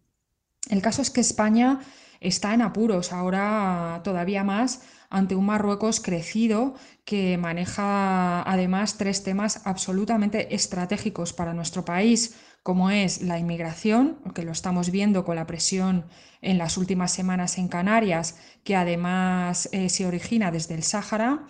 El 0.69 0.81
caso 0.81 1.01
es 1.01 1.09
que 1.09 1.21
España 1.21 1.79
está 2.19 2.53
en 2.53 2.61
apuros 2.61 3.13
ahora 3.13 4.01
todavía 4.03 4.43
más 4.43 4.81
ante 5.09 5.35
un 5.35 5.45
Marruecos 5.45 5.99
crecido 6.01 6.75
que 7.05 7.37
maneja 7.37 8.41
además 8.43 8.97
tres 8.97 9.23
temas 9.23 9.61
absolutamente 9.65 10.53
estratégicos 10.53 11.31
para 11.33 11.53
nuestro 11.53 11.85
país, 11.85 12.35
como 12.67 12.91
es 12.91 13.21
la 13.21 13.39
inmigración, 13.39 14.17
que 14.35 14.43
lo 14.43 14.51
estamos 14.51 14.91
viendo 14.91 15.23
con 15.23 15.37
la 15.37 15.47
presión 15.47 16.03
en 16.41 16.57
las 16.57 16.77
últimas 16.77 17.13
semanas 17.13 17.57
en 17.57 17.69
Canarias, 17.69 18.37
que 18.65 18.75
además 18.75 19.69
eh, 19.71 19.87
se 19.87 20.05
origina 20.05 20.51
desde 20.51 20.75
el 20.75 20.83
Sáhara, 20.83 21.45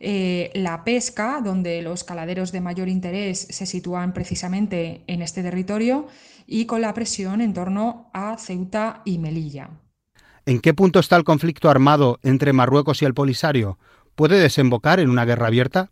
eh, 0.00 0.50
la 0.54 0.82
pesca, 0.82 1.42
donde 1.44 1.82
los 1.82 2.04
caladeros 2.04 2.52
de 2.52 2.62
mayor 2.62 2.88
interés 2.88 3.48
se 3.50 3.66
sitúan 3.66 4.14
precisamente 4.14 5.04
en 5.08 5.20
este 5.20 5.42
territorio, 5.42 6.06
y 6.46 6.64
con 6.64 6.80
la 6.80 6.94
presión 6.94 7.42
en 7.42 7.52
torno 7.52 8.08
a 8.14 8.38
Ceuta 8.38 9.02
y 9.04 9.18
Melilla. 9.18 9.68
¿En 10.46 10.60
qué 10.60 10.72
punto 10.72 11.00
está 11.00 11.16
el 11.16 11.24
conflicto 11.24 11.68
armado 11.68 12.18
entre 12.22 12.54
Marruecos 12.54 13.02
y 13.02 13.04
el 13.04 13.12
Polisario? 13.12 13.78
¿Puede 14.14 14.40
desembocar 14.40 15.00
en 15.00 15.10
una 15.10 15.26
guerra 15.26 15.48
abierta? 15.48 15.90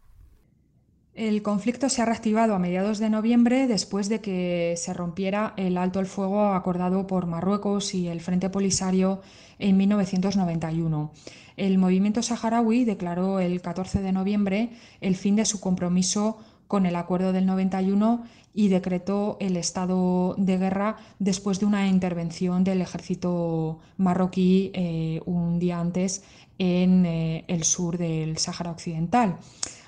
El 1.20 1.42
conflicto 1.42 1.90
se 1.90 2.00
ha 2.00 2.06
reactivado 2.06 2.54
a 2.54 2.58
mediados 2.58 2.98
de 2.98 3.10
noviembre 3.10 3.66
después 3.66 4.08
de 4.08 4.22
que 4.22 4.72
se 4.78 4.94
rompiera 4.94 5.52
el 5.58 5.76
alto 5.76 6.00
el 6.00 6.06
fuego 6.06 6.54
acordado 6.54 7.06
por 7.06 7.26
Marruecos 7.26 7.92
y 7.94 8.08
el 8.08 8.22
Frente 8.22 8.48
Polisario 8.48 9.20
en 9.58 9.76
1991. 9.76 11.12
El 11.58 11.76
movimiento 11.76 12.22
saharaui 12.22 12.84
declaró 12.86 13.38
el 13.38 13.60
14 13.60 14.00
de 14.00 14.12
noviembre 14.12 14.70
el 15.02 15.14
fin 15.14 15.36
de 15.36 15.44
su 15.44 15.60
compromiso 15.60 16.38
con 16.66 16.86
el 16.86 16.96
acuerdo 16.96 17.34
del 17.34 17.44
91 17.44 18.24
y 18.54 18.68
decretó 18.68 19.36
el 19.40 19.58
estado 19.58 20.34
de 20.38 20.56
guerra 20.56 20.96
después 21.18 21.60
de 21.60 21.66
una 21.66 21.86
intervención 21.86 22.64
del 22.64 22.80
ejército 22.80 23.80
marroquí 23.98 24.70
eh, 24.72 25.20
un 25.26 25.58
día 25.58 25.80
antes 25.80 26.24
en 26.58 27.04
eh, 27.04 27.44
el 27.46 27.64
sur 27.64 27.98
del 27.98 28.38
Sáhara 28.38 28.70
Occidental. 28.70 29.36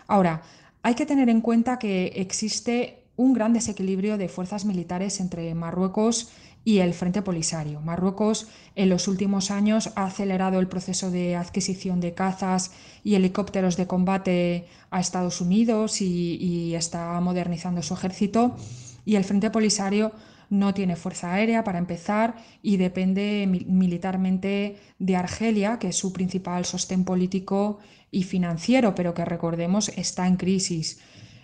Ahora, 0.09 0.43
hay 0.83 0.95
que 0.95 1.07
tener 1.07 1.29
en 1.29 1.41
cuenta 1.41 1.79
que 1.79 2.13
existe 2.17 3.05
un 3.17 3.33
gran 3.33 3.53
desequilibrio 3.53 4.19
de 4.19 4.29
fuerzas 4.29 4.65
militares 4.65 5.21
entre 5.21 5.55
Marruecos 5.55 6.31
y 6.65 6.79
el 6.79 6.95
Frente 6.95 7.23
Polisario. 7.23 7.81
Marruecos 7.81 8.49
en 8.77 8.89
los 8.89 9.09
últimos 9.09 9.51
años 9.51 9.91
ha 9.97 10.07
acelerado 10.07 10.61
el 10.61 10.69
proceso 10.69 11.11
de 11.11 11.37
adquisición 11.37 12.01
de 12.01 12.15
cazas 12.15 12.73
y 13.05 13.15
helicópteros 13.15 13.77
de 13.77 13.87
combate 13.87 14.67
a 14.91 15.01
Estados 15.01 15.41
Unidos 15.41 16.01
y, 16.01 16.75
está 16.75 17.21
modernizando 17.21 17.83
su 17.83 17.95
ejército 17.95 18.57
y 19.05 19.17
el 19.17 19.25
Frente 19.25 19.51
Polisario 19.51 20.13
no 20.51 20.75
tiene 20.75 20.97
fuerza 20.97 21.33
aérea 21.33 21.65
para 21.65 21.79
empezar 21.79 22.37
y 22.63 22.77
depende 22.77 23.47
militarmente 23.67 24.77
de 24.99 25.17
Argelia, 25.17 25.79
que 25.79 25.89
es 25.89 25.97
su 25.97 26.13
principal 26.13 26.65
sostén 26.65 27.05
político 27.05 27.79
y 28.11 28.25
financiero, 28.25 28.95
pero 28.95 29.15
que 29.15 29.25
recordemos 29.25 29.89
está 29.91 30.27
en 30.27 30.37
crisis. 30.37 31.01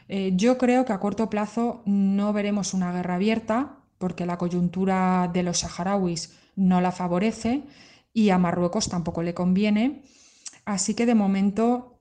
Eh, 0.09 0.33
yo 0.37 0.59
creo 0.59 0.85
que 0.85 0.93
a 0.93 1.00
corto 1.00 1.28
plazo 1.28 1.83
no 1.85 2.33
veremos 2.33 2.75
una 2.75 2.93
guerra 2.93 3.17
abierta, 3.17 3.78
porque 3.99 4.26
la 4.26 4.38
coyuntura 4.38 5.28
de 5.33 5.43
los 5.43 5.59
saharauis 5.59 6.33
no 6.57 6.81
la 6.81 6.93
favorece 6.93 7.64
y 8.12 8.31
a 8.31 8.38
Marruecos 8.38 8.88
tampoco 8.88 9.23
le 9.23 9.35
conviene. 9.35 10.02
Así 10.64 10.95
que 10.95 11.07
de 11.07 11.14
momento 11.14 12.00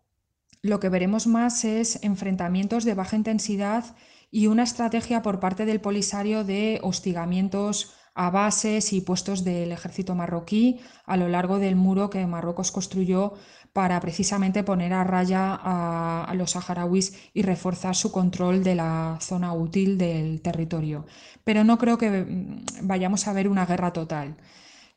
lo 0.62 0.80
que 0.80 0.90
veremos 0.90 1.28
más 1.28 1.64
es 1.66 2.00
enfrentamientos 2.04 2.84
de 2.86 2.94
baja 2.94 3.16
intensidad 3.16 3.96
y 4.32 4.48
una 4.48 4.64
estrategia 4.64 5.22
por 5.22 5.40
parte 5.40 5.66
del 5.66 5.82
Polisario 5.82 6.44
de 6.44 6.80
hostigamientos 6.84 7.94
a 8.18 8.32
bases 8.32 8.94
y 8.94 9.02
puestos 9.02 9.44
del 9.44 9.72
ejército 9.72 10.16
marroquí 10.16 10.80
a 11.06 11.18
lo 11.18 11.28
largo 11.28 11.60
del 11.60 11.76
muro 11.76 12.10
que 12.10 12.26
Marruecos 12.26 12.72
construyó 12.72 13.34
para 13.74 14.00
precisamente 14.00 14.64
poner 14.64 14.92
a 14.94 15.04
raya 15.04 15.54
a, 15.54 16.34
los 16.34 16.52
saharauis 16.52 17.14
y 17.36 17.44
reforzar 17.44 17.96
su 17.96 18.12
control 18.12 18.64
de 18.64 18.74
la 18.74 19.20
zona 19.22 19.54
útil 19.54 20.00
del 20.00 20.42
territorio. 20.42 21.06
Pero 21.44 21.64
no 21.64 21.78
creo 21.78 22.00
que 22.00 22.10
mm, 22.10 22.88
vayamos 22.88 23.28
a 23.28 23.34
ver 23.34 23.48
una 23.48 23.68
guerra 23.68 23.94
total. 23.94 24.36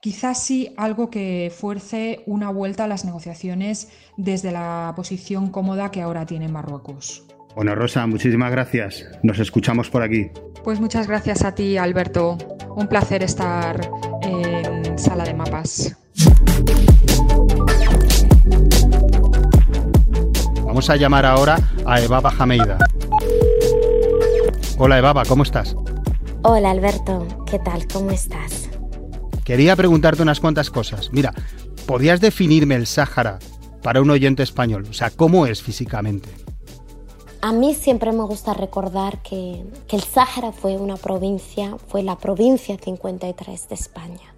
Quizás 0.00 0.42
sí 0.42 0.72
algo 0.78 1.10
que 1.10 1.52
fuerce 1.54 2.22
una 2.24 2.50
vuelta 2.50 2.84
a 2.84 2.88
las 2.88 3.04
negociaciones 3.04 3.88
desde 4.16 4.50
la 4.50 4.94
posición 4.96 5.50
cómoda 5.50 5.90
que 5.90 6.00
ahora 6.00 6.24
tiene 6.24 6.48
Marruecos. 6.48 7.26
Bueno, 7.54 7.74
Rosa, 7.74 8.06
muchísimas 8.06 8.50
gracias. 8.50 9.06
Nos 9.22 9.38
escuchamos 9.38 9.90
por 9.90 10.02
aquí. 10.02 10.30
Pues 10.62 10.80
muchas 10.80 11.08
gracias 11.08 11.44
a 11.44 11.54
ti, 11.54 11.76
Alberto. 11.76 12.38
Un 12.76 12.86
placer 12.86 13.22
estar 13.22 13.90
en 14.22 14.98
Sala 14.98 15.24
de 15.24 15.34
Mapas. 15.34 15.96
Vamos 20.64 20.88
a 20.88 20.96
llamar 20.96 21.26
ahora 21.26 21.58
a 21.84 22.00
Evaba 22.00 22.30
Jameida. 22.30 22.78
Hola 24.78 24.98
Evaba, 24.98 25.24
¿cómo 25.24 25.42
estás? 25.42 25.74
Hola 26.42 26.70
Alberto, 26.70 27.26
¿qué 27.50 27.58
tal? 27.58 27.86
¿Cómo 27.92 28.12
estás? 28.12 28.70
Quería 29.44 29.76
preguntarte 29.76 30.22
unas 30.22 30.40
cuantas 30.40 30.70
cosas. 30.70 31.10
Mira, 31.12 31.34
¿podrías 31.86 32.20
definirme 32.20 32.76
el 32.76 32.86
Sáhara 32.86 33.40
para 33.82 34.00
un 34.00 34.10
oyente 34.10 34.42
español? 34.42 34.86
O 34.88 34.92
sea, 34.92 35.10
¿cómo 35.10 35.46
es 35.46 35.62
físicamente? 35.62 36.30
A 37.42 37.52
mí 37.52 37.74
siempre 37.74 38.12
me 38.12 38.24
gusta 38.24 38.54
recordar 38.54 39.22
que, 39.22 39.64
el 39.88 40.02
Sáhara 40.02 40.52
fue 40.52 40.76
una 40.76 40.96
provincia, 40.96 41.76
fue 41.88 42.02
la 42.02 42.16
provincia 42.16 42.76
53 42.76 43.68
de 43.68 43.74
España. 43.74 44.34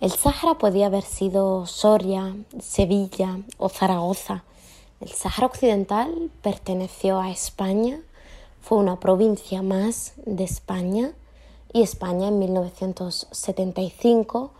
El 0.00 0.10
Sáhara 0.10 0.58
podía 0.58 0.86
haber 0.86 1.04
sido 1.04 1.66
Soria, 1.66 2.34
Sevilla 2.60 3.38
o 3.58 3.68
Zaragoza. 3.68 4.42
El 5.00 5.10
Sáhara 5.10 5.46
Occidental 5.46 6.30
perteneció 6.42 7.20
a 7.20 7.30
España 7.30 8.00
fue 8.60 8.78
una 8.78 8.98
provincia 9.00 9.62
más 9.62 10.12
de 10.26 10.44
España 10.44 11.12
y 11.72 11.82
España 11.82 12.28
en 12.28 12.38
1975 12.38 14.52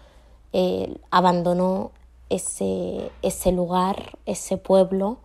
eh, 0.52 0.96
abandonó 1.10 1.92
ese, 2.28 3.12
ese, 3.22 3.52
lugar, 3.52 4.18
ese 4.26 4.56
pueblo. 4.56 5.18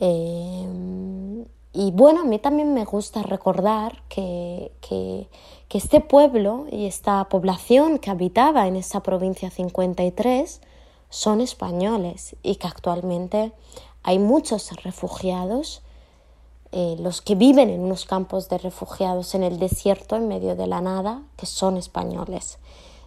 Eh, 0.00 1.44
y 1.72 1.90
bueno, 1.92 2.22
a 2.22 2.24
mí 2.24 2.38
también 2.38 2.74
me 2.74 2.84
gusta 2.84 3.22
recordar 3.22 4.02
que, 4.08 4.72
que, 4.80 5.28
que, 5.68 5.78
este 5.78 6.00
pueblo 6.00 6.66
y 6.70 6.86
esta 6.86 7.28
población 7.28 7.98
que 7.98 8.10
habitaba 8.10 8.66
en 8.66 8.76
esa 8.76 9.02
provincia 9.02 9.50
53 9.50 10.60
son 11.10 11.40
españoles 11.40 12.36
y 12.42 12.56
que 12.56 12.66
actualmente 12.66 13.52
hay 14.02 14.18
muchos 14.18 14.70
refugiados 14.82 15.82
eh, 16.70 16.96
los 16.98 17.22
que 17.22 17.34
viven 17.34 17.70
en 17.70 17.80
unos 17.80 18.04
campos 18.04 18.50
de 18.50 18.58
refugiados 18.58 19.34
en 19.34 19.42
el 19.42 19.58
desierto, 19.58 20.16
en 20.16 20.28
medio 20.28 20.54
de 20.54 20.66
la 20.66 20.82
nada, 20.82 21.22
que 21.36 21.46
son 21.46 21.78
españoles. 21.78 22.58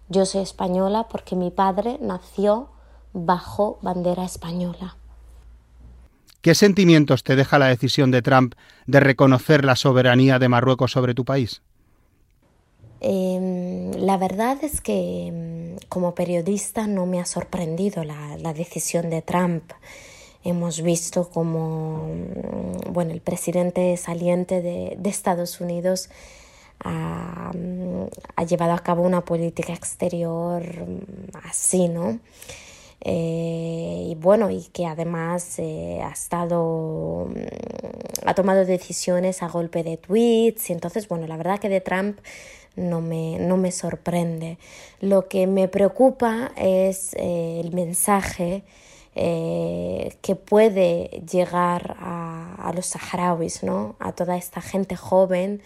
Yo 0.09 0.25
soy 0.25 0.41
española 0.41 1.07
porque 1.09 1.35
mi 1.35 1.51
padre 1.51 1.97
nació 2.01 2.69
bajo 3.13 3.77
bandera 3.81 4.25
española. 4.25 4.97
¿Qué 6.41 6.55
sentimientos 6.55 7.23
te 7.23 7.35
deja 7.35 7.59
la 7.59 7.67
decisión 7.67 8.09
de 8.09 8.23
Trump 8.23 8.55
de 8.87 8.99
reconocer 8.99 9.63
la 9.63 9.75
soberanía 9.75 10.39
de 10.39 10.49
Marruecos 10.49 10.91
sobre 10.91 11.13
tu 11.13 11.23
país? 11.23 11.61
Em, 12.99 13.91
la 13.93 14.17
verdad 14.17 14.57
es 14.63 14.81
que 14.81 15.27
em, 15.27 15.75
como 15.87 16.15
periodista 16.15 16.87
no 16.87 17.05
me 17.05 17.19
ha 17.19 17.25
sorprendido 17.25 18.03
la, 18.03 18.53
decisión 18.53 19.11
de 19.11 19.21
Trump. 19.21 19.71
Hemos 20.43 20.81
visto 20.81 21.29
como 21.29 22.07
mm, 22.07 22.91
bueno, 22.91 23.11
el 23.11 23.21
presidente 23.21 23.95
saliente 23.97 24.61
de, 24.61 24.97
Estados 25.03 25.61
Unidos 25.61 26.09
ha, 26.83 27.51
llevado 28.47 28.73
a 28.73 28.79
cabo 28.79 29.03
una 29.03 29.21
política 29.21 29.73
exterior 29.73 30.63
mm, 30.63 31.37
así, 31.43 31.87
¿no? 31.87 32.19
Eh, 33.03 34.05
y 34.09 34.15
bueno, 34.15 34.51
y 34.51 34.63
que 34.73 34.85
además 34.85 35.57
eh, 35.57 36.01
ha 36.03 36.11
estado, 36.11 37.27
mm, 37.29 38.27
ha 38.27 38.33
tomado 38.35 38.65
decisiones 38.65 39.41
a 39.41 39.47
golpe 39.47 39.83
de 39.83 39.97
tweets, 39.97 40.69
entonces, 40.69 41.07
bueno, 41.07 41.27
la 41.27 41.37
verdad 41.37 41.59
que 41.59 41.69
de 41.69 41.81
Trump 41.81 42.19
no 42.75 43.01
me, 43.01 43.37
no 43.39 43.57
me 43.57 43.71
sorprende. 43.71 44.57
Lo 44.99 45.27
que 45.27 45.47
me 45.47 45.67
preocupa 45.67 46.51
es 46.55 47.13
eh, 47.15 47.59
el 47.63 47.73
mensaje 47.73 48.63
que 49.13 50.35
puede 50.35 51.21
llegar 51.29 51.97
a, 51.99 52.71
los 52.73 52.85
saharauis, 52.85 53.61
¿no? 53.61 53.97
a 53.99 54.13
toda 54.13 54.37
esta 54.37 54.61
gente 54.61 54.95
joven 54.95 55.61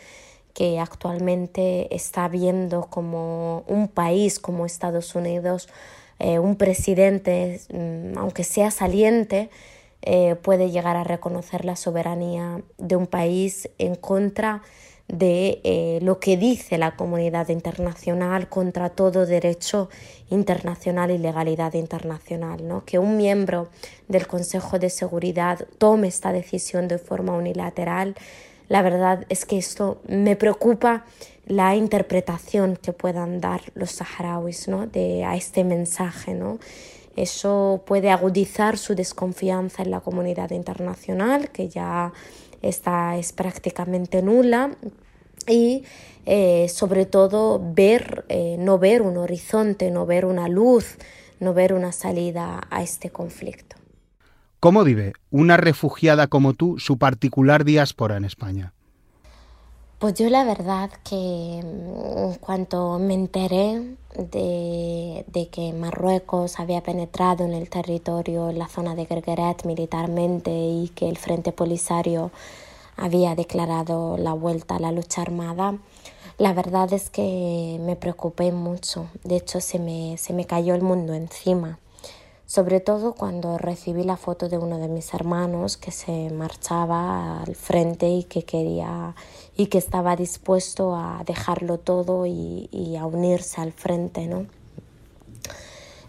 que 0.56 0.80
actualmente 0.80 1.94
está 1.94 2.28
viendo 2.28 2.88
como 2.90 3.64
un 3.68 3.88
país 3.88 4.40
como 4.40 4.66
Estados 4.66 5.14
Unidos, 5.14 5.70
eh, 6.20 6.40
un 6.40 6.56
presidente, 6.56 7.60
mm, 7.72 8.18
aunque 8.18 8.44
sea 8.44 8.72
saliente, 8.72 9.50
eh, 10.02 10.36
puede 10.36 10.70
llegar 10.70 10.96
a 10.96 11.04
reconocer 11.04 11.66
la 11.66 11.76
soberanía 11.76 12.62
de 12.78 12.96
un 12.96 13.08
país 13.08 13.70
en 13.80 13.96
contra 13.96 14.62
de 15.08 15.62
eh, 15.64 16.00
lo 16.02 16.20
que 16.20 16.36
dice 16.36 16.78
la 16.78 16.96
comunidad 16.96 17.50
internacional 17.50 18.50
contra 18.50 18.90
todo 18.90 19.26
derecho 19.26 19.90
internacional 20.30 21.12
y 21.12 21.18
legalidad 21.18 21.74
internacional. 21.74 22.68
¿no? 22.68 22.86
Que 22.86 22.98
un 23.00 23.18
miembro 23.18 23.70
del 24.08 24.28
Consejo 24.28 24.80
de 24.80 24.90
Seguridad 24.90 25.68
tome 25.78 26.08
esta 26.08 26.32
decisión 26.32 26.88
de 26.88 26.98
forma 26.98 27.34
unilateral, 27.34 28.16
la 28.68 28.82
verdad 28.82 29.26
es 29.30 29.46
que 29.46 29.58
esto 29.58 30.02
me 30.08 30.36
preocupa 30.36 31.06
la 31.46 31.76
interpretación 31.76 32.78
que 32.82 32.94
puedan 32.94 33.40
dar 33.40 33.62
los 33.76 33.92
saharauis 33.92 34.68
¿no? 34.68 34.88
de, 34.88 35.24
a 35.24 35.36
este 35.36 35.64
mensaje. 35.64 36.34
¿no? 36.34 36.60
Eso 37.16 37.84
puede 37.86 38.10
agudizar 38.10 38.78
su 38.78 38.96
desconfianza 38.96 39.84
en 39.84 39.92
la 39.92 40.02
comunidad 40.02 40.52
internacional, 40.52 41.50
que 41.50 41.70
ya 41.70 42.14
esta 42.62 43.18
es 43.18 43.32
prácticamente 43.32 44.22
nula 44.22 44.72
y 45.48 45.84
eh, 46.26 46.68
sobre 46.70 47.06
todo 47.06 47.62
ver, 47.74 48.26
eh, 48.30 48.56
no 48.60 48.80
ver 48.80 49.02
un 49.02 49.18
horizonte, 49.18 49.92
no 49.92 50.06
ver 50.06 50.26
una 50.26 50.48
luz, 50.48 50.98
no 51.40 51.54
ver 51.54 51.74
una 51.74 51.92
salida 51.92 52.62
a 52.70 52.82
este 52.82 53.12
conflicto. 53.12 53.76
¿Cómo 54.60 54.84
vive 54.84 55.14
una 55.30 55.58
refugiada 55.58 56.26
como 56.28 56.54
tú 56.54 56.80
su 56.80 56.98
particular 56.98 57.66
diáspora 57.66 58.18
en 58.18 58.26
España? 58.26 58.74
Pues 60.06 60.14
yo 60.20 60.30
la 60.30 60.44
verdad 60.44 60.92
que 61.04 61.16
en 61.58 62.30
mm, 62.30 62.36
cuanto 62.36 63.00
me 63.00 63.16
enteré 63.16 63.96
de, 64.16 65.26
de, 65.26 65.48
que 65.48 65.74
Marruecos 65.74 66.60
había 66.60 66.84
penetrado 66.84 67.44
en 67.44 67.56
el 67.56 67.72
territorio, 67.72 68.52
en 68.52 68.60
la 68.60 68.68
zona 68.68 68.94
de 68.94 69.08
Gergeret 69.08 69.66
militarmente 69.66 70.52
y 70.52 70.90
que 70.90 71.10
el 71.10 71.18
Frente 71.18 71.54
Polisario 71.54 72.30
había 72.96 73.34
declarado 73.34 74.16
la 74.20 74.34
vuelta 74.34 74.76
a 74.76 74.80
la 74.80 74.92
lucha 74.92 75.24
armada, 75.24 75.80
la 76.38 76.54
verdad 76.54 76.94
es 76.94 77.10
que 77.10 77.80
me 77.82 77.96
preocupé 77.96 78.52
mucho. 78.52 79.08
De 79.24 79.38
hecho, 79.38 79.60
se 79.60 79.80
me, 79.80 80.20
se 80.20 80.34
me 80.34 80.46
cayó 80.46 80.76
el 80.76 80.84
mundo 80.84 81.16
encima 81.16 81.80
sobre 82.56 82.80
todo 82.80 83.16
cuando 83.16 83.58
recibí 83.58 84.04
la 84.06 84.16
foto 84.16 84.48
de 84.48 84.58
uno 84.58 84.78
de 84.78 84.88
mis 84.88 85.14
hermanos 85.14 85.76
que 85.76 85.92
se 85.92 86.30
marchaba 86.30 87.42
al 87.42 87.54
frente 87.54 88.08
y 88.08 88.24
que 88.24 88.44
quería 88.44 89.14
y 89.58 89.66
que 89.66 89.78
estaba 89.78 90.16
dispuesto 90.16 90.96
a 90.96 91.22
dejarlo 91.26 91.80
todo 91.80 92.26
y, 92.26 92.96
a 92.98 93.06
unirse 93.06 93.60
al 93.60 93.74
frente, 93.74 94.28
¿no? 94.28 94.46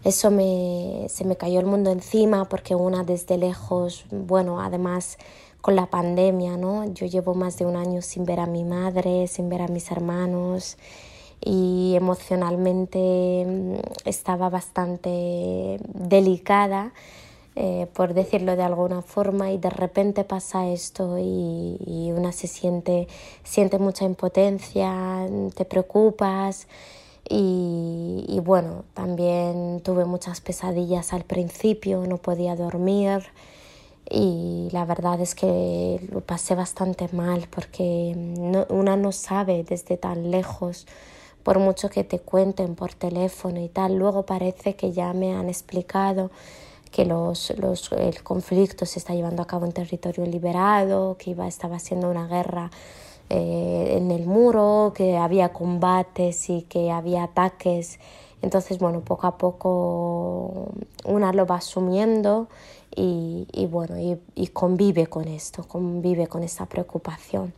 Eso 0.04 0.30
me, 0.30 1.06
se 1.08 1.24
me 1.24 1.34
cayó 1.34 1.58
el 1.58 1.66
mundo 1.66 1.90
encima 1.90 2.44
porque 2.44 2.76
una 2.76 3.02
desde 3.02 3.38
lejos, 3.38 4.04
bueno, 4.12 4.60
además 4.60 5.18
con 5.60 5.74
la 5.74 5.86
pandemia, 5.86 6.56
¿no? 6.56 6.84
Yo 6.94 7.06
llevo 7.06 7.34
más 7.34 7.58
de 7.58 7.66
un 7.66 7.74
año 7.74 8.02
sin 8.02 8.24
ver 8.24 8.38
a 8.38 8.46
mi 8.46 8.62
madre, 8.62 9.26
sin 9.26 9.48
ver 9.48 9.62
a 9.62 9.66
mis 9.66 9.90
hermanos 9.90 10.76
y 11.40 11.94
emocionalmente 11.96 13.44
mm, 13.46 13.74
estaba 14.04 14.48
bastante 14.48 15.78
delicada, 15.94 16.92
eh, 17.54 17.86
por 17.94 18.14
decirlo 18.14 18.56
de 18.56 18.62
alguna 18.62 19.02
forma, 19.02 19.52
y 19.52 19.58
de 19.58 19.70
repente 19.70 20.24
pasa 20.24 20.68
esto 20.68 21.18
y, 21.18 21.78
y, 21.86 22.12
una 22.12 22.32
se 22.32 22.46
siente, 22.48 23.08
siente 23.44 23.78
mucha 23.78 24.04
impotencia, 24.04 25.26
te 25.54 25.64
preocupas. 25.64 26.68
Y, 27.28 28.24
y 28.28 28.38
bueno, 28.40 28.84
también 28.94 29.80
tuve 29.82 30.04
muchas 30.04 30.40
pesadillas 30.40 31.12
al 31.12 31.24
principio, 31.24 32.06
no 32.06 32.18
podía 32.18 32.54
dormir 32.54 33.24
y 34.08 34.68
la 34.72 34.84
verdad 34.84 35.20
es 35.20 35.34
que 35.34 36.00
lo 36.12 36.20
pasé 36.20 36.54
bastante 36.54 37.08
mal 37.12 37.48
porque 37.50 38.14
no, 38.16 38.66
una 38.68 38.96
no 38.96 39.12
sabe 39.12 39.64
desde 39.64 39.96
tan 39.96 40.30
lejos 40.30 40.86
por 41.46 41.60
mucho 41.60 41.90
que 41.90 42.02
te 42.02 42.18
cuenten 42.18 42.74
por 42.74 42.92
teléfono 42.94 43.60
y 43.60 43.68
tal, 43.68 43.94
luego 43.94 44.24
parece 44.24 44.74
que 44.74 44.90
ya 44.90 45.12
me 45.12 45.32
han 45.32 45.48
explicado 45.48 46.32
que 46.90 47.04
los, 47.04 47.52
los, 47.56 47.92
el 47.92 48.20
conflicto 48.24 48.84
se 48.84 48.98
está 48.98 49.14
llevando 49.14 49.42
a 49.42 49.46
cabo 49.46 49.64
en 49.64 49.70
territorio 49.70 50.26
liberado, 50.26 51.16
que 51.16 51.30
iba, 51.30 51.46
estaba 51.46 51.76
haciendo 51.76 52.10
una 52.10 52.26
guerra 52.26 52.72
eh, 53.30 53.94
en 53.96 54.10
el 54.10 54.26
muro, 54.26 54.92
que 54.92 55.16
había 55.16 55.52
combates 55.52 56.50
y 56.50 56.62
que 56.62 56.90
había 56.90 57.22
ataques. 57.22 58.00
Entonces, 58.42 58.80
bueno, 58.80 59.02
poco 59.02 59.28
a 59.28 59.38
poco 59.38 60.72
una 61.04 61.32
lo 61.32 61.46
va 61.46 61.58
asumiendo 61.58 62.48
y, 62.96 63.46
y 63.52 63.66
bueno, 63.66 64.00
y, 64.00 64.18
y 64.34 64.48
convive 64.48 65.06
con 65.06 65.28
esto, 65.28 65.62
convive 65.62 66.26
con 66.26 66.42
esa 66.42 66.66
preocupación. 66.66 67.54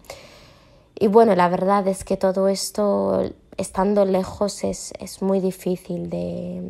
Y 1.01 1.07
bueno, 1.07 1.35
la 1.35 1.49
verdad 1.49 1.89
es 1.89 2.05
que 2.05 2.19
todo 2.19 2.49
esto 2.49 3.23
estando 3.59 4.05
lejos 4.07 4.65
es, 4.65 4.95
es, 4.99 5.21
muy 5.21 5.41
difícil 5.41 6.09
de, 6.09 6.63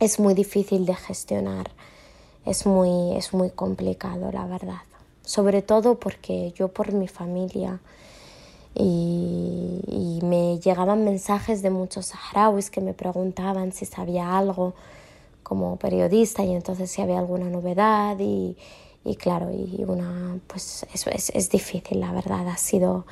es 0.00 0.20
muy 0.20 0.34
difícil 0.34 0.84
de 0.84 0.94
gestionar, 0.94 1.70
es 2.44 2.66
muy, 2.66 3.16
es 3.16 3.32
muy 3.32 3.50
complicado, 3.50 4.30
la 4.30 4.46
verdad. 4.46 4.82
sobre 5.24 5.62
todo 5.62 5.98
porque 5.98 6.52
yo 6.54 6.68
por 6.68 6.92
mi 6.92 7.08
familia 7.08 7.80
y, 8.74 10.20
me 10.22 10.58
llegaban 10.58 11.04
mensajes 11.04 11.62
de 11.62 11.70
muchos 11.70 12.06
saharauis 12.06 12.70
que 12.70 12.80
me 12.80 12.94
preguntaban 12.94 13.72
si 13.72 13.84
sabía 13.84 14.36
algo 14.36 14.74
como 15.42 15.76
periodista 15.76 16.42
y 16.44 16.52
entonces 16.54 16.90
si 16.90 17.02
había 17.02 17.18
alguna 17.18 17.50
novedad 17.50 18.16
y, 18.18 18.56
y 19.04 19.16
claro, 19.16 19.50
y 19.50 19.84
una, 19.86 20.38
pues 20.46 20.86
eso 20.92 21.10
es, 21.10 21.30
es, 21.30 21.50
difícil, 21.50 22.00
la 22.00 22.10
verdad, 22.12 22.48
ha 22.48 22.56
sido, 22.56 23.04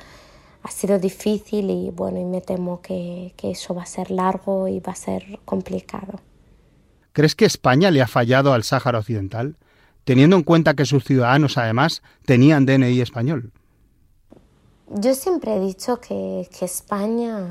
ha 0.63 0.71
sido 0.71 0.97
difícil 0.97 1.69
y 1.69 1.91
bueno, 1.91 2.19
y 2.19 2.25
me 2.25 2.41
temo 2.41 2.81
que, 2.81 3.33
que 3.35 3.51
eso 3.51 3.75
va 3.75 3.83
a 3.83 3.85
ser 3.85 4.09
largo 4.09 4.67
y 4.67 4.79
va 4.79 4.93
a 4.93 4.95
ser 4.95 5.39
complicado. 5.45 6.19
¿Crees 7.11 7.35
que 7.35 7.45
España 7.45 7.91
le 7.91 8.01
ha 8.01 8.07
fallado 8.07 8.53
al 8.53 8.63
Sáhara 8.63 8.99
Occidental, 8.99 9.55
teniendo 10.03 10.35
en 10.35 10.43
cuenta 10.43 10.73
que 10.73 10.85
sus 10.85 11.03
ciudadanos 11.03 11.57
además 11.57 12.01
tenían 12.25 12.65
DNI 12.65 13.01
español? 13.01 13.51
Yo 14.89 15.13
siempre 15.13 15.55
he 15.55 15.59
dicho 15.59 15.99
que, 15.99 16.47
que 16.57 16.65
España 16.65 17.47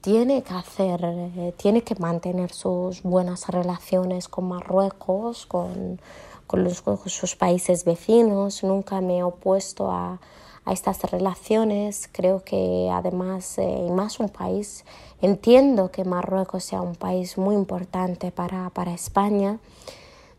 tiene 0.00 0.42
que 0.42 0.52
hacer, 0.54 1.00
eh, 1.02 1.54
tiene 1.56 1.82
que 1.82 1.94
mantener 1.94 2.52
sus 2.52 3.02
buenas 3.02 3.48
relaciones 3.48 4.28
con 4.28 4.48
Marruecos, 4.48 5.46
con, 5.46 5.98
con, 6.46 6.62
los, 6.62 6.82
sus 7.06 7.36
países 7.36 7.84
vecinos. 7.84 8.62
Nunca 8.62 9.00
me 9.00 9.18
he 9.18 9.22
opuesto 9.22 9.90
a, 9.90 10.20
a 10.64 10.72
estas 10.72 11.02
relaciones. 11.10 12.08
Creo 12.12 12.42
que 12.44 12.90
además, 12.92 13.58
eh, 13.58 13.88
más 13.90 14.20
un 14.20 14.28
país, 14.28 14.84
entiendo 15.20 15.90
que 15.90 16.04
Marruecos 16.04 16.64
sea 16.64 16.80
un 16.80 16.94
país 16.94 17.38
muy 17.38 17.54
importante 17.54 18.30
para, 18.30 18.70
para 18.70 18.92
España. 18.92 19.58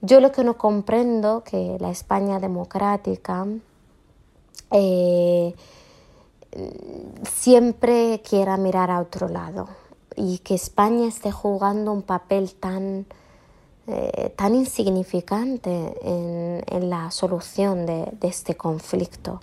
Yo 0.01 0.19
lo 0.19 0.31
que 0.31 0.43
no 0.43 0.57
comprendo 0.57 1.43
que 1.43 1.77
la 1.79 1.89
España 1.89 2.39
democrática 2.39 3.47
eh, 4.71 5.53
siempre 7.31 8.21
quiera 8.27 8.57
mirar 8.57 8.91
a 8.91 8.99
otro 8.99 9.27
lado 9.27 9.67
y 10.15 10.39
que 10.39 10.55
España 10.55 11.07
esté 11.07 11.31
jugando 11.31 11.91
un 11.91 12.01
papel 12.01 12.55
tan 12.55 13.05
eh, 13.87 14.33
tan 14.35 14.55
insignificante 14.55 15.93
en, 16.01 16.89
la 16.89 17.11
solución 17.11 17.85
de, 17.85 18.11
este 18.21 18.55
conflicto. 18.55 19.41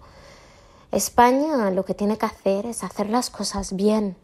España 0.93 1.71
lo 1.71 1.85
que 1.85 1.95
tiene 1.95 2.19
que 2.19 2.27
hacer 2.27 2.67
es 2.67 2.85
hacer 2.85 3.11
las 3.11 3.31
cosas 3.31 3.75
bien. 3.75 4.17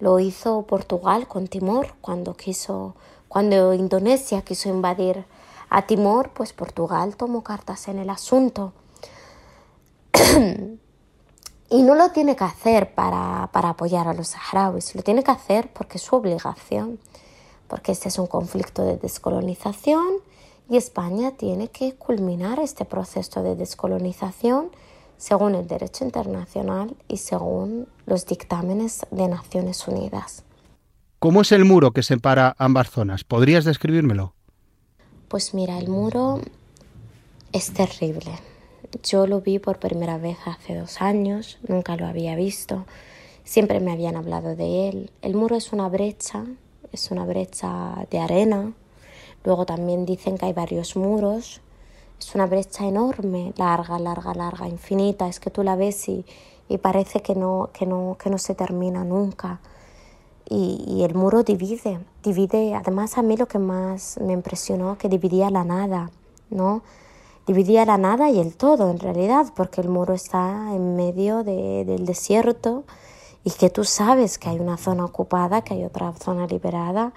Lo 0.00 0.18
hizo 0.18 0.62
Portugal 0.62 1.28
con 1.28 1.46
Timor 1.46 1.94
cuando 2.00 2.34
quiso, 2.34 2.96
cuando 3.28 3.72
Indonesia 3.74 4.42
quiso 4.42 4.68
invadir 4.68 5.24
a 5.70 5.86
Timor, 5.86 6.30
pues 6.30 6.52
Portugal 6.52 7.16
tomó 7.16 7.44
cartas 7.44 7.86
en 7.88 7.98
el 7.98 8.10
asunto. 8.10 8.72
y 11.70 11.82
no 11.82 11.94
lo 11.94 12.10
tiene 12.10 12.34
que 12.34 12.44
hacer 12.44 12.94
para, 12.94 13.50
para 13.52 13.70
apoyar 13.70 14.08
a 14.08 14.14
los 14.14 14.28
saharauis, 14.28 14.94
lo 14.94 15.02
tiene 15.02 15.22
que 15.22 15.30
hacer 15.30 15.72
porque 15.72 15.98
es 15.98 16.02
su 16.02 16.16
obligación 16.16 16.98
porque 17.72 17.92
este 17.92 18.10
es 18.10 18.18
un 18.18 18.26
conflicto 18.26 18.84
de 18.84 18.98
descolonización 18.98 20.06
y 20.68 20.76
España 20.76 21.30
tiene 21.30 21.68
que 21.68 21.94
culminar 21.94 22.60
este 22.60 22.84
proceso 22.84 23.42
de 23.42 23.56
descolonización 23.56 24.70
según 25.22 25.54
el 25.54 25.68
derecho 25.68 26.04
internacional 26.04 26.96
y 27.06 27.18
según 27.18 27.86
los 28.06 28.26
dictámenes 28.26 29.06
de 29.12 29.28
Naciones 29.28 29.86
Unidas. 29.86 30.42
¿Cómo 31.20 31.42
es 31.42 31.52
el 31.52 31.64
muro 31.64 31.92
que 31.92 32.02
separa 32.02 32.56
ambas 32.58 32.90
zonas? 32.90 33.22
¿Podrías 33.22 33.64
describírmelo? 33.64 34.34
Pues 35.28 35.54
mira, 35.54 35.78
el 35.78 35.88
muro 35.88 36.40
es 37.52 37.72
terrible. 37.72 38.32
Yo 39.04 39.28
lo 39.28 39.40
vi 39.40 39.60
por 39.60 39.78
primera 39.78 40.18
vez 40.18 40.38
hace 40.44 40.74
dos 40.74 41.00
años, 41.00 41.60
nunca 41.68 41.94
lo 41.94 42.06
había 42.06 42.34
visto, 42.34 42.84
siempre 43.44 43.78
me 43.78 43.92
habían 43.92 44.16
hablado 44.16 44.56
de 44.56 44.88
él. 44.88 45.12
El 45.22 45.36
muro 45.36 45.54
es 45.54 45.72
una 45.72 45.88
brecha 45.88 46.46
es 46.92 47.10
una 47.10 47.24
brecha 47.24 48.06
de 48.10 48.18
arena. 48.18 48.72
Luego 49.44 49.66
también 49.66 50.04
dicen 50.04 50.36
que 50.36 50.46
hay 50.46 50.52
varios 50.52 50.94
muros. 50.94 51.60
Es 52.22 52.36
una 52.36 52.46
brecha 52.46 52.86
enorme, 52.86 53.52
larga, 53.56 53.98
larga, 53.98 54.32
larga, 54.32 54.68
infinita. 54.68 55.26
Es 55.26 55.40
que 55.40 55.50
tú 55.50 55.64
la 55.64 55.74
ves 55.74 56.08
y, 56.08 56.24
y 56.68 56.78
parece 56.78 57.20
que 57.20 57.34
no, 57.34 57.70
que, 57.72 57.84
no, 57.84 58.16
que 58.16 58.30
no 58.30 58.38
se 58.38 58.54
termina 58.54 59.02
nunca. 59.02 59.58
Y, 60.48 60.84
y, 60.86 61.02
el 61.02 61.16
muro 61.16 61.42
divide, 61.42 61.98
divide. 62.22 62.76
Además 62.76 63.18
a 63.18 63.22
mí 63.22 63.36
lo 63.36 63.48
que 63.48 63.58
más 63.58 64.18
me 64.20 64.34
impresionó 64.34 64.98
que 64.98 65.08
dividía 65.08 65.50
la 65.50 65.64
nada, 65.64 66.10
¿no? 66.48 66.82
Dividía 67.46 67.84
la 67.84 67.98
nada 67.98 68.30
y 68.30 68.38
el 68.38 68.56
todo 68.56 68.88
en 68.90 69.00
realidad, 69.00 69.46
porque 69.56 69.80
el 69.80 69.88
muro 69.88 70.14
está 70.14 70.72
en 70.74 70.94
medio 70.94 71.42
de, 71.42 71.84
del 71.84 72.06
desierto 72.06 72.84
y 73.42 73.50
que 73.50 73.68
tú 73.68 73.82
sabes 73.82 74.38
que 74.38 74.48
hay 74.48 74.60
una 74.60 74.76
zona 74.76 75.04
ocupada, 75.04 75.62
que 75.62 75.74
hay 75.74 75.84
otra 75.84 76.12
zona 76.12 76.46
liberada 76.46 77.12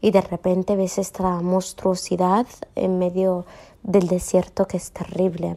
y 0.00 0.10
de 0.10 0.20
repente 0.20 0.76
ves 0.76 0.98
esta 0.98 1.40
monstruosidad 1.40 2.46
en 2.74 2.98
medio 2.98 3.44
del 3.82 4.08
desierto 4.08 4.66
que 4.66 4.76
es 4.76 4.92
terrible. 4.92 5.56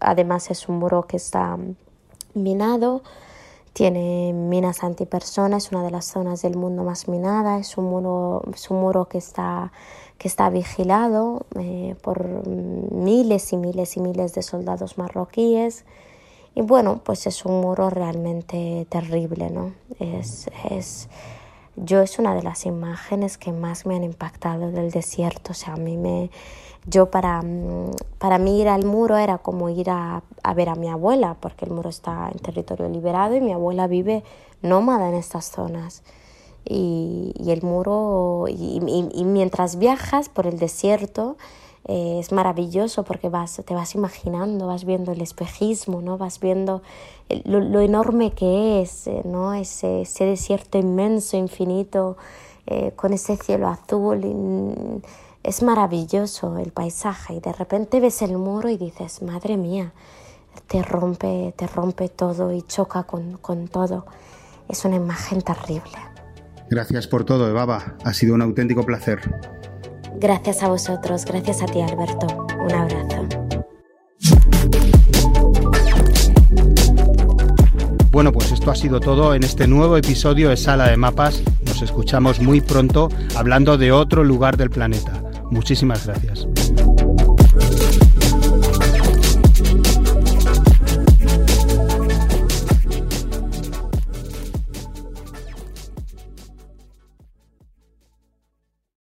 Además 0.00 0.50
es 0.50 0.68
un 0.68 0.78
muro 0.78 1.02
que 1.02 1.16
está 1.16 1.58
minado, 2.34 3.02
tiene 3.72 4.32
minas 4.32 4.82
antipersonas, 4.82 5.66
es 5.66 5.72
una 5.72 5.82
de 5.82 5.90
las 5.90 6.06
zonas 6.06 6.42
del 6.42 6.56
mundo 6.56 6.84
más 6.84 7.08
minada, 7.08 7.58
es 7.58 7.76
un 7.76 7.84
muro, 7.84 8.42
un 8.70 8.80
muro 8.80 9.06
que 9.06 9.18
está 9.18 9.72
que 10.20 10.28
está 10.28 10.50
vigilado 10.50 11.46
eh, 11.58 11.96
por 12.02 12.46
miles 12.46 13.54
y 13.54 13.56
miles 13.56 13.96
y 13.96 14.00
miles 14.00 14.34
de 14.34 14.42
soldados 14.42 14.98
marroquíes. 14.98 15.86
Y 16.54 16.60
bueno, 16.60 17.00
pues 17.02 17.26
es 17.26 17.46
un 17.46 17.62
muro 17.62 17.88
realmente 17.88 18.86
terrible, 18.90 19.48
¿no? 19.48 19.72
Es, 19.98 20.50
es, 20.68 21.08
yo 21.84 22.00
es 22.00 22.18
una 22.18 22.34
de 22.34 22.42
las 22.42 22.66
imágenes 22.66 23.38
que 23.38 23.52
más 23.52 23.86
me 23.86 23.96
han 23.96 24.04
impactado 24.04 24.70
del 24.70 24.90
desierto. 24.90 25.52
O 25.52 25.54
sea, 25.54 25.74
a 25.74 25.76
mí 25.76 25.96
me, 25.96 26.30
yo 26.86 27.10
para, 27.10 27.42
para 28.18 28.38
mí 28.38 28.60
ir 28.60 28.68
al 28.68 28.84
muro 28.84 29.16
era 29.16 29.38
como 29.38 29.68
ir 29.68 29.90
a, 29.90 30.22
ver 30.54 30.68
a 30.68 30.74
mi 30.74 30.88
abuela, 30.88 31.36
porque 31.40 31.64
el 31.64 31.70
muro 31.70 31.90
está 31.90 32.28
en 32.32 32.38
territorio 32.38 32.88
liberado 32.88 33.34
y 33.36 33.40
mi 33.40 33.52
abuela 33.52 33.86
vive 33.86 34.22
nómada 34.62 35.08
en 35.08 35.14
estas 35.14 35.46
zonas. 35.50 36.02
Y, 36.64 37.32
y 37.38 37.52
el 37.52 37.62
muro, 37.62 38.46
y, 38.48 38.80
y 39.14 39.24
mientras 39.24 39.76
viajas 39.78 40.28
por 40.28 40.46
el 40.46 40.58
desierto, 40.58 41.36
eh, 41.86 42.18
es 42.20 42.30
maravilloso 42.30 43.04
porque 43.04 43.28
vas, 43.28 43.62
te 43.64 43.74
vas 43.74 43.94
imaginando, 43.94 44.66
vas 44.66 44.84
viendo 44.84 45.12
el 45.12 45.22
espejismo, 45.22 46.02
¿no? 46.02 46.18
vas 46.18 46.38
viendo 46.38 46.82
lo, 47.44 47.80
enorme 47.80 48.32
que 48.32 48.82
es 48.82 49.06
eh, 49.06 49.22
¿no? 49.24 49.54
ese, 49.54 50.02
ese, 50.02 50.24
desierto 50.24 50.78
inmenso, 50.78 51.36
infinito, 51.36 52.16
eh, 52.66 52.92
con 52.94 53.12
ese 53.12 53.36
cielo 53.36 53.68
azul. 53.68 54.24
Y, 54.24 55.02
es 55.42 55.62
maravilloso 55.62 56.58
el 56.58 56.70
paisaje 56.70 57.32
y 57.32 57.40
de 57.40 57.52
repente 57.54 57.98
ves 57.98 58.20
el 58.20 58.36
muro 58.36 58.68
y 58.68 58.76
dices, 58.76 59.22
madre 59.22 59.56
mía, 59.56 59.94
te 60.66 60.82
rompe, 60.82 61.54
te 61.56 61.66
rompe 61.66 62.10
todo 62.10 62.52
y 62.52 62.60
choca 62.62 63.04
con, 63.04 63.38
con 63.38 63.68
todo. 63.68 64.04
Es 64.68 64.84
una 64.84 64.96
imagen 64.96 65.40
terrible. 65.40 65.96
Gracias 66.68 67.06
por 67.08 67.24
todo, 67.24 67.48
Evaba. 67.48 67.96
Ha 68.04 68.12
sido 68.12 68.34
un 68.34 68.42
auténtico 68.42 68.84
placer. 68.84 69.18
Gracias 70.16 70.62
a 70.62 70.68
vosotros, 70.68 71.24
gracias 71.24 71.62
a 71.62 71.66
ti 71.66 71.80
Alberto. 71.80 72.46
Un 72.64 72.72
abrazo. 72.72 73.26
Bueno, 78.10 78.32
pues 78.32 78.50
esto 78.50 78.70
ha 78.70 78.74
sido 78.74 78.98
todo 78.98 79.34
en 79.34 79.44
este 79.44 79.68
nuevo 79.68 79.96
episodio 79.96 80.48
de 80.50 80.56
Sala 80.56 80.88
de 80.88 80.96
Mapas. 80.96 81.42
Nos 81.64 81.80
escuchamos 81.80 82.40
muy 82.40 82.60
pronto 82.60 83.08
hablando 83.36 83.78
de 83.78 83.92
otro 83.92 84.24
lugar 84.24 84.56
del 84.56 84.68
planeta. 84.68 85.22
Muchísimas 85.50 86.06
gracias. 86.06 86.46